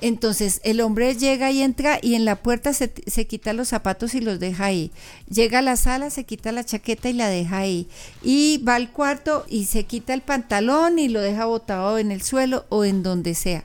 Entonces 0.00 0.60
el 0.64 0.80
hombre 0.80 1.16
llega 1.16 1.50
y 1.50 1.62
entra 1.62 1.98
y 2.00 2.14
en 2.14 2.24
la 2.24 2.36
puerta 2.36 2.72
se, 2.72 2.92
se 3.06 3.26
quita 3.26 3.52
los 3.52 3.68
zapatos 3.68 4.14
y 4.14 4.20
los 4.20 4.38
deja 4.38 4.66
ahí. 4.66 4.92
Llega 5.28 5.58
a 5.58 5.62
la 5.62 5.76
sala, 5.76 6.10
se 6.10 6.24
quita 6.24 6.52
la 6.52 6.64
chaqueta 6.64 7.08
y 7.08 7.14
la 7.14 7.28
deja 7.28 7.58
ahí. 7.58 7.88
Y 8.22 8.58
va 8.58 8.76
al 8.76 8.92
cuarto 8.92 9.44
y 9.48 9.64
se 9.64 9.84
quita 9.84 10.14
el 10.14 10.22
pantalón 10.22 10.98
y 10.98 11.08
lo 11.08 11.20
deja 11.20 11.46
botado 11.46 11.98
en 11.98 12.12
el 12.12 12.22
suelo 12.22 12.66
o 12.68 12.84
en 12.84 13.02
donde 13.02 13.34
sea 13.34 13.64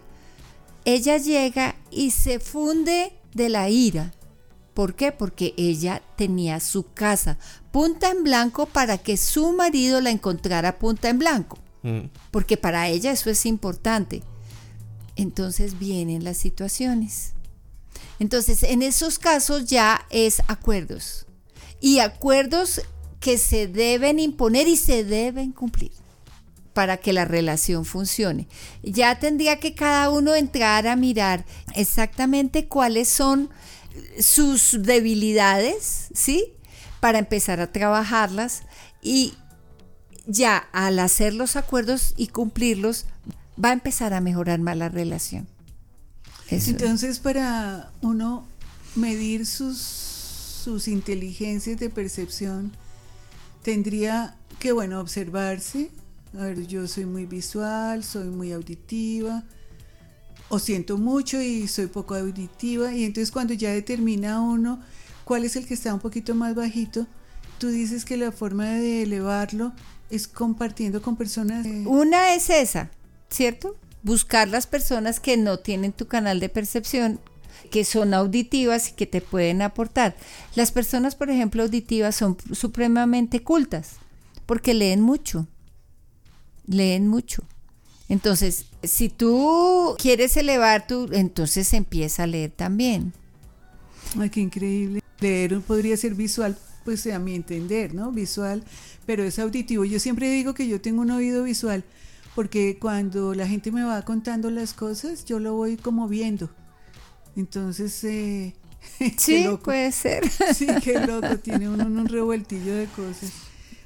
ella 0.85 1.17
llega 1.17 1.75
y 1.91 2.11
se 2.11 2.39
funde 2.39 3.13
de 3.33 3.49
la 3.49 3.69
ira. 3.69 4.13
¿Por 4.73 4.95
qué? 4.95 5.11
Porque 5.11 5.53
ella 5.57 6.01
tenía 6.15 6.59
su 6.59 6.91
casa 6.93 7.37
punta 7.71 8.11
en 8.11 8.23
blanco 8.23 8.65
para 8.65 8.97
que 8.97 9.17
su 9.17 9.53
marido 9.53 10.01
la 10.01 10.09
encontrara 10.09 10.79
punta 10.79 11.09
en 11.09 11.19
blanco. 11.19 11.57
Mm, 11.83 12.07
Porque 12.31 12.57
para 12.57 12.87
ella 12.87 13.11
eso 13.11 13.29
es 13.29 13.45
importante. 13.45 14.23
Entonces 15.15 15.77
vienen 15.79 16.23
las 16.23 16.37
situaciones. 16.37 17.33
Entonces, 18.19 18.63
en 18.63 18.81
esos 18.81 19.19
casos 19.19 19.65
ya 19.65 20.05
es 20.09 20.41
acuerdos. 20.47 21.25
Y 21.79 21.99
acuerdos 21.99 22.81
que 23.19 23.37
se 23.37 23.67
deben 23.67 24.19
imponer 24.19 24.67
y 24.67 24.77
se 24.77 25.03
deben 25.03 25.51
cumplir 25.51 25.91
para 26.73 26.97
que 26.97 27.13
la 27.13 27.25
relación 27.25 27.85
funcione. 27.85 28.47
Ya 28.81 29.19
tendría 29.19 29.59
que 29.59 29.75
cada 29.75 30.09
uno 30.09 30.35
entrar 30.35 30.87
a 30.87 30.95
mirar 30.95 31.45
exactamente 31.75 32.67
cuáles 32.67 33.09
son 33.09 33.49
sus 34.19 34.77
debilidades, 34.81 36.07
¿sí? 36.13 36.53
Para 36.99 37.19
empezar 37.19 37.59
a 37.59 37.71
trabajarlas 37.71 38.63
y 39.01 39.33
ya 40.25 40.57
al 40.71 40.99
hacer 40.99 41.33
los 41.33 41.55
acuerdos 41.55 42.13
y 42.17 42.27
cumplirlos 42.27 43.05
va 43.63 43.69
a 43.69 43.73
empezar 43.73 44.13
a 44.13 44.21
mejorar 44.21 44.59
más 44.59 44.77
la 44.77 44.89
relación. 44.89 45.47
Eso. 46.49 46.71
Entonces, 46.71 47.19
para 47.19 47.91
uno 48.01 48.45
medir 48.95 49.45
sus, 49.45 49.77
sus 49.77 50.87
inteligencias 50.87 51.79
de 51.79 51.89
percepción, 51.89 52.71
tendría 53.63 54.35
que, 54.59 54.71
bueno, 54.71 54.99
observarse. 54.99 55.89
A 56.37 56.43
ver, 56.43 56.67
yo 56.67 56.87
soy 56.87 57.05
muy 57.05 57.25
visual, 57.25 58.03
soy 58.03 58.27
muy 58.29 58.51
auditiva, 58.51 59.43
o 60.49 60.59
siento 60.59 60.97
mucho 60.97 61.41
y 61.41 61.67
soy 61.67 61.87
poco 61.87 62.15
auditiva. 62.15 62.93
Y 62.93 63.05
entonces 63.05 63.31
cuando 63.31 63.53
ya 63.53 63.71
determina 63.71 64.41
uno 64.41 64.79
cuál 65.23 65.45
es 65.45 65.55
el 65.55 65.65
que 65.65 65.73
está 65.73 65.93
un 65.93 65.99
poquito 65.99 66.35
más 66.35 66.55
bajito, 66.55 67.07
tú 67.59 67.69
dices 67.69 68.03
que 68.03 68.17
la 68.17 68.31
forma 68.31 68.65
de 68.65 69.03
elevarlo 69.03 69.73
es 70.09 70.27
compartiendo 70.27 71.01
con 71.01 71.15
personas. 71.15 71.65
eh, 71.65 71.83
Una 71.87 72.35
es 72.35 72.49
esa, 72.49 72.91
¿cierto? 73.33 73.75
Buscar 74.03 74.47
las 74.47 74.67
personas 74.67 75.19
que 75.19 75.37
no 75.37 75.59
tienen 75.59 75.91
tu 75.91 76.07
canal 76.07 76.39
de 76.39 76.49
percepción, 76.49 77.19
que 77.71 77.83
son 77.83 78.13
auditivas 78.13 78.89
y 78.89 78.93
que 78.93 79.07
te 79.07 79.21
pueden 79.21 79.61
aportar. 79.61 80.15
Las 80.55 80.71
personas, 80.71 81.15
por 81.15 81.29
ejemplo, 81.29 81.63
auditivas 81.63 82.15
son 82.15 82.37
supremamente 82.51 83.41
cultas, 83.41 83.93
porque 84.45 84.73
leen 84.73 85.01
mucho, 85.01 85.47
leen 86.67 87.07
mucho. 87.07 87.43
Entonces, 88.09 88.65
si 88.83 89.09
tú 89.09 89.95
quieres 89.97 90.37
elevar 90.37 90.85
tu, 90.85 91.09
entonces 91.11 91.73
empieza 91.73 92.23
a 92.23 92.27
leer 92.27 92.51
también. 92.51 93.13
Ay, 94.19 94.29
qué 94.29 94.41
increíble. 94.41 95.01
Leer 95.19 95.61
podría 95.61 95.97
ser 95.97 96.13
visual, 96.13 96.57
pues 96.83 97.07
a 97.07 97.17
mi 97.17 97.33
entender, 97.33 97.95
¿no? 97.95 98.11
Visual, 98.11 98.63
pero 99.05 99.23
es 99.23 99.39
auditivo. 99.39 99.85
Yo 99.85 99.99
siempre 99.99 100.29
digo 100.29 100.53
que 100.53 100.67
yo 100.67 100.81
tengo 100.81 101.01
un 101.01 101.11
oído 101.11 101.43
visual, 101.43 101.83
porque 102.35 102.77
cuando 102.79 103.33
la 103.33 103.47
gente 103.47 103.71
me 103.71 103.83
va 103.83 104.01
contando 104.03 104.49
las 104.49 104.73
cosas, 104.73 105.25
yo 105.25 105.39
lo 105.39 105.53
voy 105.53 105.77
como 105.77 106.07
viendo. 106.07 106.49
Entonces, 107.35 108.03
eh, 108.03 108.55
Sí, 109.17 109.43
loco. 109.43 109.63
puede 109.65 109.91
ser. 109.91 110.23
Sí, 110.53 110.67
qué 110.83 110.99
loco, 111.05 111.37
tiene 111.43 111.69
uno 111.69 111.85
un 111.85 112.07
revueltillo 112.07 112.75
de 112.75 112.87
cosas. 112.87 113.31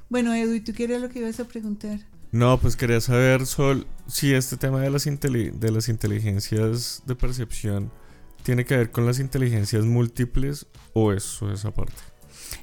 Bueno, 0.10 0.34
Edu, 0.34 0.54
¿y 0.54 0.62
tú 0.62 0.74
qué 0.74 0.86
era 0.86 1.00
lo 1.00 1.10
que 1.10 1.20
ibas 1.20 1.40
a 1.40 1.46
preguntar? 1.46 2.00
No, 2.32 2.58
pues 2.60 2.76
quería 2.76 3.00
saber, 3.02 3.46
Sol, 3.46 3.88
si 4.08 4.34
este 4.34 4.58
tema 4.58 4.82
de 4.82 4.90
las, 4.90 5.08
inteli- 5.08 5.52
de 5.52 5.72
las 5.72 5.88
inteligencias 5.90 7.04
de 7.06 7.16
percepción 7.16 7.92
tiene 8.44 8.66
que 8.66 8.76
ver 8.78 8.92
con 8.92 9.06
las 9.06 9.20
inteligencias 9.20 9.86
múltiples 9.86 10.68
o 10.94 11.12
eso 11.14 11.52
es 11.52 11.64
aparte. 11.66 11.94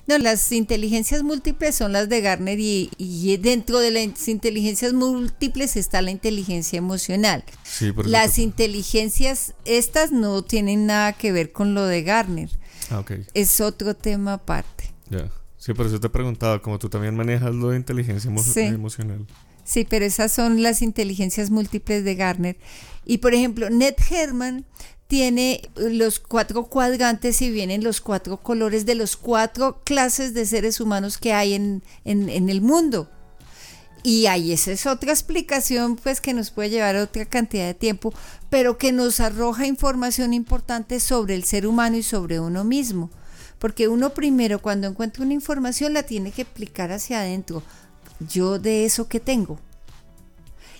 No, 0.06 0.18
las 0.18 0.52
inteligencias 0.52 1.22
múltiples 1.22 1.74
son 1.74 1.92
las 1.92 2.08
de 2.10 2.20
Garner 2.20 2.60
y, 2.60 2.90
y 2.98 3.36
dentro 3.38 3.78
de 3.78 3.90
las 3.90 4.28
inteligencias 4.28 4.92
múltiples 4.92 5.76
está 5.76 6.02
la 6.02 6.10
inteligencia 6.10 6.76
emocional. 6.76 7.42
Sí, 7.62 7.92
Las 8.04 8.34
te- 8.34 8.42
inteligencias, 8.42 9.54
estas 9.64 10.12
no 10.12 10.42
tienen 10.42 10.86
nada 10.86 11.12
que 11.14 11.32
ver 11.32 11.52
con 11.52 11.74
lo 11.74 11.86
de 11.86 12.02
Garner, 12.02 12.50
Ah, 12.90 12.98
ok, 13.00 13.12
es 13.32 13.60
otro 13.62 13.94
tema 13.94 14.34
aparte. 14.34 14.92
ya. 15.10 15.30
Sí, 15.56 15.72
por 15.72 15.86
eso 15.86 15.98
te 15.98 16.10
preguntaba, 16.10 16.60
como 16.60 16.78
tú 16.78 16.90
también 16.90 17.16
manejas 17.16 17.54
lo 17.54 17.70
de 17.70 17.78
inteligencia 17.78 18.30
emo- 18.30 18.42
Sí. 18.44 18.60
emocional. 18.60 19.26
Sí, 19.64 19.86
pero 19.88 20.04
esas 20.04 20.30
son 20.30 20.62
las 20.62 20.82
inteligencias 20.82 21.48
múltiples 21.48 22.04
de 22.04 22.14
Garner. 22.14 22.58
Y 23.06 23.18
por 23.18 23.32
ejemplo, 23.32 23.70
Ned 23.70 23.94
Herman 24.10 24.66
tiene 25.06 25.62
los 25.76 26.18
cuatro 26.18 26.64
cuadrantes 26.64 27.42
y 27.42 27.50
vienen 27.50 27.84
los 27.84 28.00
cuatro 28.00 28.38
colores 28.38 28.86
de 28.86 28.94
los 28.94 29.16
cuatro 29.16 29.82
clases 29.84 30.34
de 30.34 30.46
seres 30.46 30.80
humanos 30.80 31.18
que 31.18 31.32
hay 31.32 31.54
en, 31.54 31.82
en, 32.04 32.48
el 32.48 32.60
mundo. 32.60 33.10
Y 34.02 34.26
ahí 34.26 34.52
esa 34.52 34.72
es 34.72 34.86
otra 34.86 35.12
explicación, 35.12 35.96
pues 35.96 36.20
que 36.20 36.34
nos 36.34 36.50
puede 36.50 36.70
llevar 36.70 36.96
otra 36.96 37.24
cantidad 37.24 37.66
de 37.66 37.74
tiempo, 37.74 38.12
pero 38.50 38.76
que 38.76 38.92
nos 38.92 39.20
arroja 39.20 39.66
información 39.66 40.34
importante 40.34 41.00
sobre 41.00 41.34
el 41.34 41.44
ser 41.44 41.66
humano 41.66 41.96
y 41.96 42.02
sobre 42.02 42.40
uno 42.40 42.64
mismo. 42.64 43.10
Porque 43.58 43.88
uno 43.88 44.10
primero 44.10 44.60
cuando 44.60 44.88
encuentra 44.88 45.24
una 45.24 45.32
información 45.32 45.94
la 45.94 46.02
tiene 46.02 46.32
que 46.32 46.42
aplicar 46.42 46.92
hacia 46.92 47.20
adentro. 47.20 47.62
Yo 48.20 48.58
de 48.58 48.84
eso 48.84 49.08
que 49.08 49.20
tengo. 49.20 49.58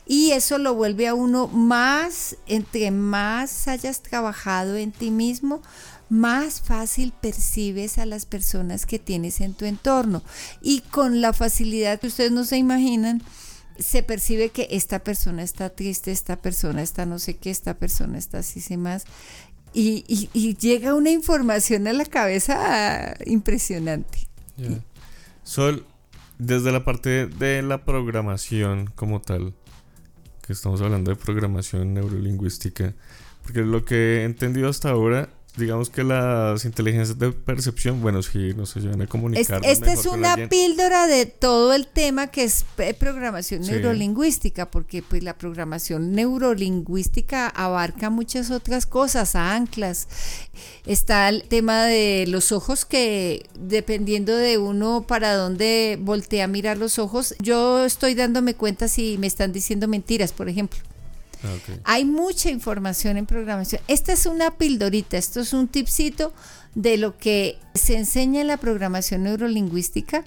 Y 0.06 0.32
eso 0.32 0.58
lo 0.58 0.74
vuelve 0.74 1.08
a 1.08 1.14
uno 1.14 1.48
más, 1.48 2.36
entre 2.46 2.90
más 2.90 3.68
hayas 3.68 4.02
trabajado 4.02 4.76
en 4.76 4.92
ti 4.92 5.10
mismo, 5.10 5.62
más 6.10 6.60
fácil 6.60 7.12
percibes 7.18 7.96
a 7.98 8.04
las 8.04 8.26
personas 8.26 8.84
que 8.84 8.98
tienes 8.98 9.40
en 9.40 9.54
tu 9.54 9.64
entorno. 9.64 10.22
Y 10.60 10.80
con 10.80 11.20
la 11.22 11.32
facilidad 11.32 11.98
que 12.00 12.08
ustedes 12.08 12.32
no 12.32 12.44
se 12.44 12.58
imaginan, 12.58 13.22
se 13.78 14.02
percibe 14.02 14.50
que 14.50 14.68
esta 14.70 14.98
persona 15.02 15.42
está 15.42 15.70
triste, 15.70 16.12
esta 16.12 16.36
persona 16.36 16.82
está 16.82 17.06
no 17.06 17.18
sé 17.18 17.36
qué, 17.38 17.50
esta 17.50 17.74
persona 17.78 18.18
está 18.18 18.38
así 18.38 18.60
sin 18.60 18.82
más. 18.82 19.04
Y, 19.72 20.04
y- 20.06 20.28
y 20.34 20.54
llega 20.56 20.94
una 20.94 21.10
información 21.10 21.88
a 21.88 21.92
la 21.94 22.04
cabeza 22.04 23.14
impresionante. 23.26 24.28
Sol, 25.42 25.84
desde 26.38 26.70
la 26.70 26.84
parte 26.84 27.26
de 27.26 27.62
la 27.62 27.84
programación 27.84 28.90
como 28.94 29.20
tal, 29.20 29.54
que 30.46 30.52
estamos 30.52 30.80
hablando 30.80 31.10
de 31.10 31.16
programación 31.16 31.94
neurolingüística, 31.94 32.94
porque 33.42 33.62
lo 33.62 33.84
que 33.84 34.20
he 34.20 34.24
entendido 34.24 34.68
hasta 34.68 34.90
ahora 34.90 35.28
digamos 35.56 35.88
que 35.88 36.02
las 36.02 36.64
inteligencias 36.64 37.18
de 37.18 37.30
percepción, 37.30 38.00
bueno, 38.00 38.22
sí, 38.22 38.52
no 38.56 38.66
se 38.66 38.80
llevan 38.80 39.02
a 39.02 39.06
comunicar. 39.06 39.60
esta 39.64 39.92
es 39.92 40.04
una 40.06 40.36
píldora 40.48 41.06
de 41.06 41.26
todo 41.26 41.72
el 41.74 41.86
tema 41.86 42.26
que 42.26 42.44
es 42.44 42.64
programación 42.98 43.62
neurolingüística, 43.62 44.70
porque 44.70 45.02
pues 45.02 45.22
la 45.22 45.38
programación 45.38 46.12
neurolingüística 46.12 47.48
abarca 47.48 48.10
muchas 48.10 48.50
otras 48.50 48.86
cosas, 48.86 49.36
anclas. 49.36 50.08
Está 50.86 51.28
el 51.28 51.44
tema 51.44 51.84
de 51.84 52.24
los 52.26 52.50
ojos 52.50 52.84
que 52.84 53.46
dependiendo 53.58 54.36
de 54.36 54.58
uno 54.58 55.04
para 55.06 55.34
dónde 55.34 55.98
voltea 56.00 56.44
a 56.44 56.48
mirar 56.48 56.78
los 56.78 56.98
ojos, 56.98 57.34
yo 57.40 57.84
estoy 57.84 58.14
dándome 58.14 58.54
cuenta 58.54 58.88
si 58.88 59.18
me 59.18 59.28
están 59.28 59.52
diciendo 59.52 59.86
mentiras, 59.86 60.32
por 60.32 60.48
ejemplo. 60.48 60.80
Ah, 61.44 61.80
Hay 61.84 62.04
mucha 62.04 62.50
información 62.50 63.16
en 63.16 63.26
programación. 63.26 63.82
Esta 63.88 64.12
es 64.12 64.26
una 64.26 64.52
pildorita, 64.52 65.16
esto 65.16 65.40
es 65.40 65.52
un 65.52 65.68
tipcito 65.68 66.32
de 66.74 66.96
lo 66.96 67.16
que 67.18 67.58
se 67.74 67.96
enseña 67.96 68.40
en 68.40 68.46
la 68.46 68.56
programación 68.56 69.22
neurolingüística 69.24 70.24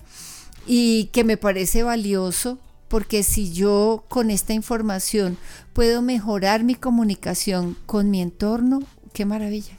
y 0.66 1.06
que 1.14 1.24
me 1.24 1.38
parece 1.38 1.84
valioso 1.84 2.60
porque 2.88 3.24
si 3.24 3.52
yo 3.52 4.06
con 4.08 4.30
esta 4.32 4.54
información 4.54 5.38
puedo 5.74 6.02
mejorar 6.02 6.64
mi 6.64 6.76
comunicación 6.76 7.76
con 7.86 8.10
mi 8.10 8.22
entorno, 8.22 8.82
qué 9.14 9.26
maravilla. 9.26 9.76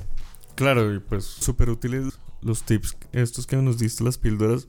Claro, 0.54 0.92
y 0.94 0.98
pues 0.98 1.24
súper 1.24 1.70
útiles 1.70 2.18
los 2.42 2.62
tips 2.64 2.96
estos 3.12 3.46
que 3.46 3.56
nos 3.56 3.78
diste 3.78 4.04
las 4.04 4.18
píldoras, 4.18 4.68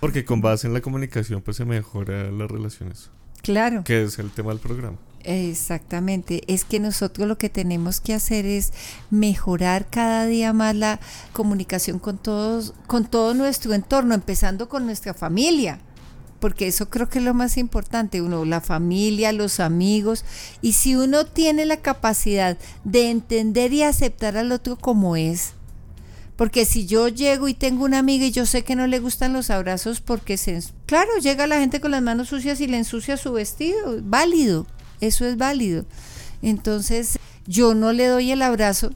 porque 0.00 0.24
con 0.24 0.40
base 0.40 0.66
en 0.66 0.74
la 0.74 0.80
comunicación 0.80 1.42
pues 1.42 1.56
se 1.56 1.64
mejora 1.64 2.30
las 2.30 2.50
relaciones. 2.50 3.10
Claro. 3.42 3.84
Que 3.84 4.02
es 4.02 4.18
el 4.18 4.30
tema 4.30 4.50
del 4.50 4.58
programa. 4.58 4.98
Exactamente, 5.24 6.42
es 6.46 6.64
que 6.64 6.80
nosotros 6.80 7.26
lo 7.26 7.38
que 7.38 7.50
tenemos 7.50 8.00
que 8.00 8.14
hacer 8.14 8.46
es 8.46 8.72
mejorar 9.10 9.86
cada 9.90 10.26
día 10.26 10.52
más 10.52 10.74
la 10.76 11.00
comunicación 11.32 11.98
con 11.98 12.18
todos, 12.18 12.72
con 12.86 13.04
todo 13.04 13.34
nuestro 13.34 13.74
entorno, 13.74 14.14
empezando 14.14 14.68
con 14.68 14.86
nuestra 14.86 15.14
familia, 15.14 15.80
porque 16.38 16.68
eso 16.68 16.88
creo 16.88 17.08
que 17.08 17.18
es 17.18 17.24
lo 17.24 17.34
más 17.34 17.58
importante, 17.58 18.22
uno, 18.22 18.44
la 18.44 18.60
familia, 18.60 19.32
los 19.32 19.60
amigos, 19.60 20.24
y 20.62 20.74
si 20.74 20.94
uno 20.94 21.26
tiene 21.26 21.66
la 21.66 21.78
capacidad 21.78 22.56
de 22.84 23.10
entender 23.10 23.72
y 23.72 23.82
aceptar 23.82 24.36
al 24.36 24.52
otro 24.52 24.76
como 24.76 25.16
es, 25.16 25.52
porque 26.36 26.64
si 26.64 26.86
yo 26.86 27.08
llego 27.08 27.48
y 27.48 27.54
tengo 27.54 27.84
una 27.84 27.98
amiga 27.98 28.24
y 28.24 28.30
yo 28.30 28.46
sé 28.46 28.62
que 28.62 28.76
no 28.76 28.86
le 28.86 29.00
gustan 29.00 29.32
los 29.32 29.50
abrazos 29.50 30.00
porque 30.00 30.36
se... 30.36 30.62
Claro, 30.86 31.10
llega 31.20 31.48
la 31.48 31.58
gente 31.58 31.80
con 31.80 31.90
las 31.90 32.00
manos 32.00 32.28
sucias 32.28 32.60
y 32.60 32.68
le 32.68 32.78
ensucia 32.78 33.16
su 33.16 33.32
vestido, 33.32 33.98
válido 34.02 34.64
eso 35.00 35.24
es 35.24 35.36
válido. 35.36 35.84
Entonces, 36.42 37.18
yo 37.46 37.74
no 37.74 37.92
le 37.92 38.06
doy 38.06 38.30
el 38.30 38.42
abrazo, 38.42 38.90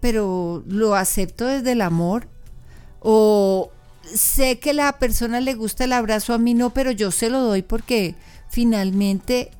pero 0.00 0.62
lo 0.66 0.94
acepto 0.94 1.46
desde 1.46 1.72
el 1.72 1.82
amor. 1.82 2.28
O 3.00 3.70
sé 4.14 4.58
que 4.58 4.72
la 4.72 4.98
persona 4.98 5.40
le 5.40 5.54
gusta 5.54 5.84
el 5.84 5.92
abrazo, 5.92 6.34
a 6.34 6.38
mí 6.38 6.54
no, 6.54 6.70
pero 6.70 6.90
yo 6.90 7.10
se 7.10 7.30
lo 7.30 7.40
doy 7.40 7.62
porque 7.62 8.14
finalmente 8.48 9.50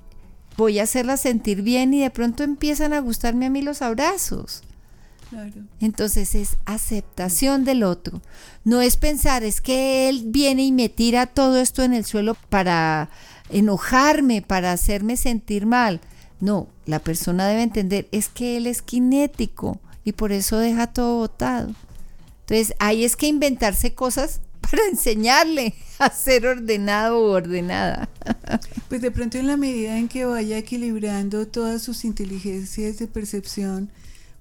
voy 0.57 0.79
a 0.79 0.83
hacerla 0.83 1.17
sentir 1.17 1.63
bien 1.63 1.95
y 1.95 2.03
de 2.03 2.11
pronto 2.11 2.43
empiezan 2.43 2.93
a 2.93 3.01
gustarme 3.01 3.47
a 3.47 3.51
mí 3.51 3.63
los 3.63 3.83
abrazos. 3.83 4.63
Entonces 5.81 6.35
es 6.35 6.57
aceptación 6.65 7.65
del 7.65 7.85
otro. 7.85 8.21
No 8.65 8.81
es 8.81 8.97
pensar, 8.97 9.45
es 9.45 9.61
que 9.61 10.09
él 10.09 10.25
viene 10.27 10.65
y 10.65 10.73
me 10.73 10.89
tira 10.89 11.27
todo 11.27 11.59
esto 11.59 11.85
en 11.85 11.95
el 11.95 12.05
suelo 12.05 12.37
para 12.49 13.11
enojarme, 13.51 14.43
para 14.43 14.73
hacerme 14.73 15.17
sentir 15.17 15.67
mal. 15.67 16.01
No, 16.41 16.69
la 16.87 16.99
persona 16.99 17.47
debe 17.47 17.63
entender, 17.63 18.09
es 18.13 18.29
que 18.29 18.57
él 18.57 18.67
es 18.67 18.83
kinético 18.83 19.79
y 20.05 20.13
por 20.13 20.33
eso 20.33 20.59
deja 20.59 20.87
todo 20.89 21.19
botado. 21.19 21.75
Entonces, 22.41 22.75
ahí 22.79 23.05
es 23.05 23.17
que 23.17 23.27
inventarse 23.27 23.95
cosas 23.95 24.41
para 24.61 24.83
enseñarle 24.91 25.75
a 25.99 26.11
ser 26.11 26.47
ordenado 26.47 27.19
o 27.19 27.33
ordenada. 27.33 28.09
Pues 28.89 29.03
de 29.03 29.13
pronto 29.13 29.39
en 29.39 29.47
la 29.47 29.57
medida 29.57 29.97
en 29.99 30.09
que 30.09 30.25
vaya 30.25 30.59
equilibrando 30.59 31.47
todas 31.47 31.81
sus 31.81 32.05
inteligencias 32.05 32.99
de 32.99 33.07
percepción, 33.07 33.89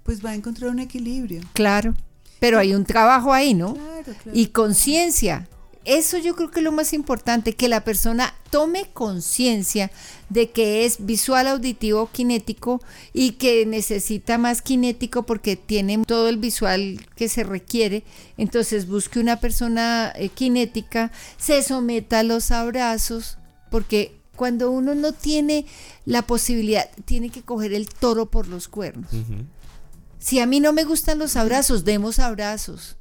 pues 0.02 0.26
va 0.26 0.32
a 0.32 0.36
encontrar 0.36 0.72
un 0.72 0.80
equilibrio. 0.80 1.42
Claro, 1.54 1.94
pero 2.40 2.58
hay 2.58 2.74
un 2.74 2.84
trabajo 2.84 3.32
ahí, 3.32 3.54
¿no? 3.54 3.76
Claro, 3.76 4.04
claro. 4.24 4.32
Y 4.34 4.48
conciencia, 4.48 5.48
eso 5.98 6.20
yo 6.20 6.36
creo 6.36 6.52
que 6.52 6.60
es 6.60 6.64
lo 6.64 6.72
más 6.72 6.94
importante, 6.94 7.56
que 7.56 7.68
la 7.68 7.84
persona 7.84 8.36
tome 8.52 8.90
conciencia 8.94 9.90
de 10.30 10.52
que 10.52 10.86
es 10.86 11.04
visual, 11.04 11.48
auditivo, 11.48 12.10
kinético 12.12 12.80
y 13.12 13.32
que 13.32 13.66
necesita 13.66 14.38
más 14.38 14.62
kinético 14.62 15.24
porque 15.24 15.56
tiene 15.56 15.98
todo 16.06 16.30
el 16.30 16.38
visual 16.38 17.04
que 17.16 17.28
se 17.28 17.44
requiere. 17.44 18.04
Entonces 18.38 18.88
busque 18.88 19.20
una 19.20 19.40
persona 19.40 20.14
eh, 20.16 20.30
kinética, 20.30 21.12
se 21.38 21.64
someta 21.64 22.20
a 22.20 22.24
los 22.24 22.52
abrazos, 22.52 23.40
porque 23.72 24.20
cuando 24.36 24.70
uno 24.70 24.94
no 24.94 25.12
tiene 25.12 25.66
la 26.06 26.22
posibilidad, 26.22 26.88
tiene 27.06 27.32
que 27.32 27.42
coger 27.42 27.74
el 27.74 27.90
toro 27.90 28.28
por 28.28 28.48
los 28.48 28.68
cuernos. 28.68 29.10
Si 30.20 30.40
a 30.40 30.46
mí 30.46 30.60
no 30.60 30.72
me 30.72 30.84
gustan 30.84 31.18
los 31.18 31.36
abrazos, 31.36 31.84
demos 31.84 32.20
abrazos. 32.20 32.99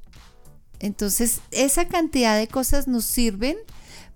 Entonces, 0.81 1.41
esa 1.51 1.89
cantidad 1.89 2.39
de 2.39 2.49
cosas 2.49 2.89
nos 2.89 3.05
sirven 3.05 3.57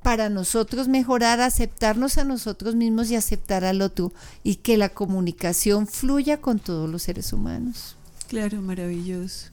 para 0.02 0.28
nosotros 0.28 0.88
mejorar, 0.88 1.40
aceptarnos 1.40 2.18
a 2.18 2.24
nosotros 2.24 2.74
mismos 2.74 3.10
y 3.10 3.16
aceptar 3.16 3.64
al 3.64 3.82
otro 3.82 4.12
y 4.42 4.56
que 4.56 4.76
la 4.76 4.88
comunicación 4.88 5.86
fluya 5.86 6.40
con 6.40 6.58
todos 6.58 6.90
los 6.90 7.02
seres 7.02 7.32
humanos. 7.32 7.96
Claro, 8.28 8.60
maravilloso. 8.62 9.48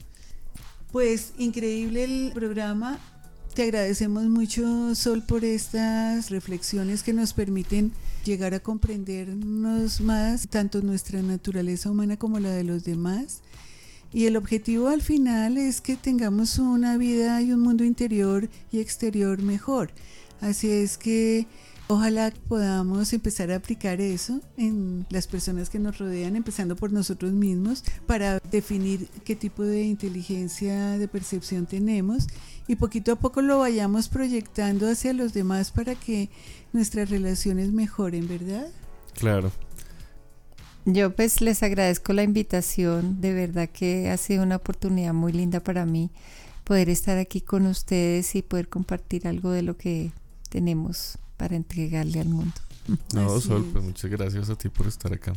Pues 0.92 1.32
increíble 1.38 2.04
el 2.04 2.32
programa. 2.32 2.98
Te 3.54 3.64
agradecemos 3.64 4.24
mucho, 4.24 4.94
Sol, 4.94 5.22
por 5.22 5.44
estas 5.44 6.30
reflexiones 6.30 7.02
que 7.02 7.12
nos 7.12 7.32
permiten 7.32 7.92
llegar 8.24 8.54
a 8.54 8.60
comprendernos 8.60 10.00
más, 10.00 10.48
tanto 10.48 10.82
nuestra 10.82 11.22
naturaleza 11.22 11.90
humana 11.90 12.16
como 12.16 12.38
la 12.38 12.50
de 12.50 12.64
los 12.64 12.84
demás 12.84 13.40
y 14.12 14.26
el 14.26 14.36
objetivo 14.36 14.88
al 14.88 15.02
final 15.02 15.56
es 15.56 15.80
que 15.80 15.96
tengamos 15.96 16.58
una 16.58 16.96
vida 16.96 17.40
y 17.42 17.52
un 17.52 17.60
mundo 17.60 17.84
interior 17.84 18.48
y 18.72 18.80
exterior 18.80 19.40
mejor. 19.42 19.90
Así 20.40 20.70
es 20.70 20.98
que 20.98 21.46
ojalá 21.86 22.32
podamos 22.48 23.12
empezar 23.12 23.50
a 23.50 23.56
aplicar 23.56 24.00
eso 24.00 24.40
en 24.56 25.06
las 25.10 25.26
personas 25.26 25.70
que 25.70 25.78
nos 25.78 25.98
rodean, 25.98 26.36
empezando 26.36 26.76
por 26.76 26.92
nosotros 26.92 27.32
mismos, 27.32 27.84
para 28.06 28.38
definir 28.50 29.08
qué 29.24 29.36
tipo 29.36 29.62
de 29.62 29.82
inteligencia 29.82 30.98
de 30.98 31.08
percepción 31.08 31.66
tenemos 31.66 32.26
y 32.68 32.76
poquito 32.76 33.12
a 33.12 33.16
poco 33.16 33.42
lo 33.42 33.58
vayamos 33.58 34.08
proyectando 34.08 34.88
hacia 34.88 35.12
los 35.12 35.32
demás 35.32 35.72
para 35.72 35.94
que 35.94 36.30
nuestras 36.72 37.10
relaciones 37.10 37.72
mejoren, 37.72 38.28
¿verdad? 38.28 38.68
Claro. 39.14 39.50
Yo 40.92 41.14
pues 41.14 41.40
les 41.40 41.62
agradezco 41.62 42.12
la 42.12 42.24
invitación, 42.24 43.20
de 43.20 43.32
verdad 43.32 43.68
que 43.68 44.10
ha 44.10 44.16
sido 44.16 44.42
una 44.42 44.56
oportunidad 44.56 45.14
muy 45.14 45.32
linda 45.32 45.60
para 45.60 45.86
mí 45.86 46.10
poder 46.64 46.88
estar 46.88 47.16
aquí 47.16 47.40
con 47.40 47.66
ustedes 47.66 48.34
y 48.34 48.42
poder 48.42 48.68
compartir 48.68 49.28
algo 49.28 49.50
de 49.50 49.62
lo 49.62 49.76
que 49.76 50.12
tenemos 50.48 51.18
para 51.36 51.54
entregarle 51.54 52.20
al 52.20 52.28
mundo. 52.28 52.54
No, 53.14 53.40
Sol, 53.40 53.68
pues 53.72 53.84
muchas 53.84 54.10
gracias 54.10 54.50
a 54.50 54.56
ti 54.56 54.68
por 54.68 54.88
estar 54.88 55.12
acá. 55.12 55.32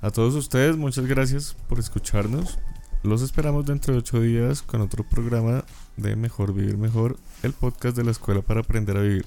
A 0.00 0.10
todos 0.10 0.34
ustedes, 0.36 0.76
muchas 0.76 1.06
gracias 1.06 1.56
por 1.68 1.80
escucharnos. 1.80 2.58
Los 3.02 3.22
esperamos 3.22 3.66
dentro 3.66 3.94
de 3.94 3.98
ocho 3.98 4.20
días 4.20 4.62
con 4.62 4.80
otro 4.80 5.02
programa 5.02 5.64
de 5.96 6.14
Mejor 6.14 6.54
Vivir 6.54 6.76
Mejor, 6.76 7.18
el 7.42 7.52
podcast 7.52 7.96
de 7.96 8.04
la 8.04 8.12
Escuela 8.12 8.42
para 8.42 8.60
Aprender 8.60 8.96
a 8.96 9.00
Vivir. 9.00 9.24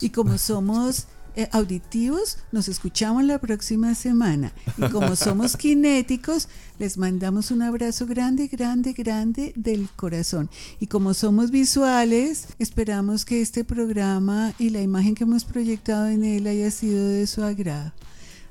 Y 0.00 0.10
como 0.10 0.36
somos 0.36 1.06
auditivos, 1.52 2.38
nos 2.52 2.68
escuchamos 2.68 3.24
la 3.24 3.38
próxima 3.38 3.94
semana. 3.94 4.52
Y 4.78 4.88
como 4.90 5.16
somos 5.16 5.56
kinéticos, 5.56 6.48
les 6.78 6.98
mandamos 6.98 7.50
un 7.50 7.62
abrazo 7.62 8.06
grande, 8.06 8.48
grande, 8.48 8.92
grande 8.92 9.52
del 9.56 9.88
corazón. 9.90 10.50
Y 10.80 10.86
como 10.86 11.14
somos 11.14 11.50
visuales, 11.50 12.48
esperamos 12.58 13.24
que 13.24 13.40
este 13.40 13.64
programa 13.64 14.54
y 14.58 14.70
la 14.70 14.80
imagen 14.80 15.14
que 15.14 15.24
hemos 15.24 15.44
proyectado 15.44 16.08
en 16.08 16.24
él 16.24 16.46
haya 16.46 16.70
sido 16.70 17.08
de 17.08 17.26
su 17.26 17.42
agrado. 17.42 17.92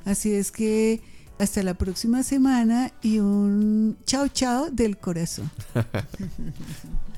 Así 0.06 0.34
es 0.34 0.52
que 0.52 1.02
hasta 1.40 1.64
la 1.64 1.74
próxima 1.74 2.24
semana 2.24 2.92
y 3.02 3.20
un 3.20 3.98
chao 4.06 4.28
chao 4.28 4.70
del 4.70 4.98
corazón. 4.98 5.50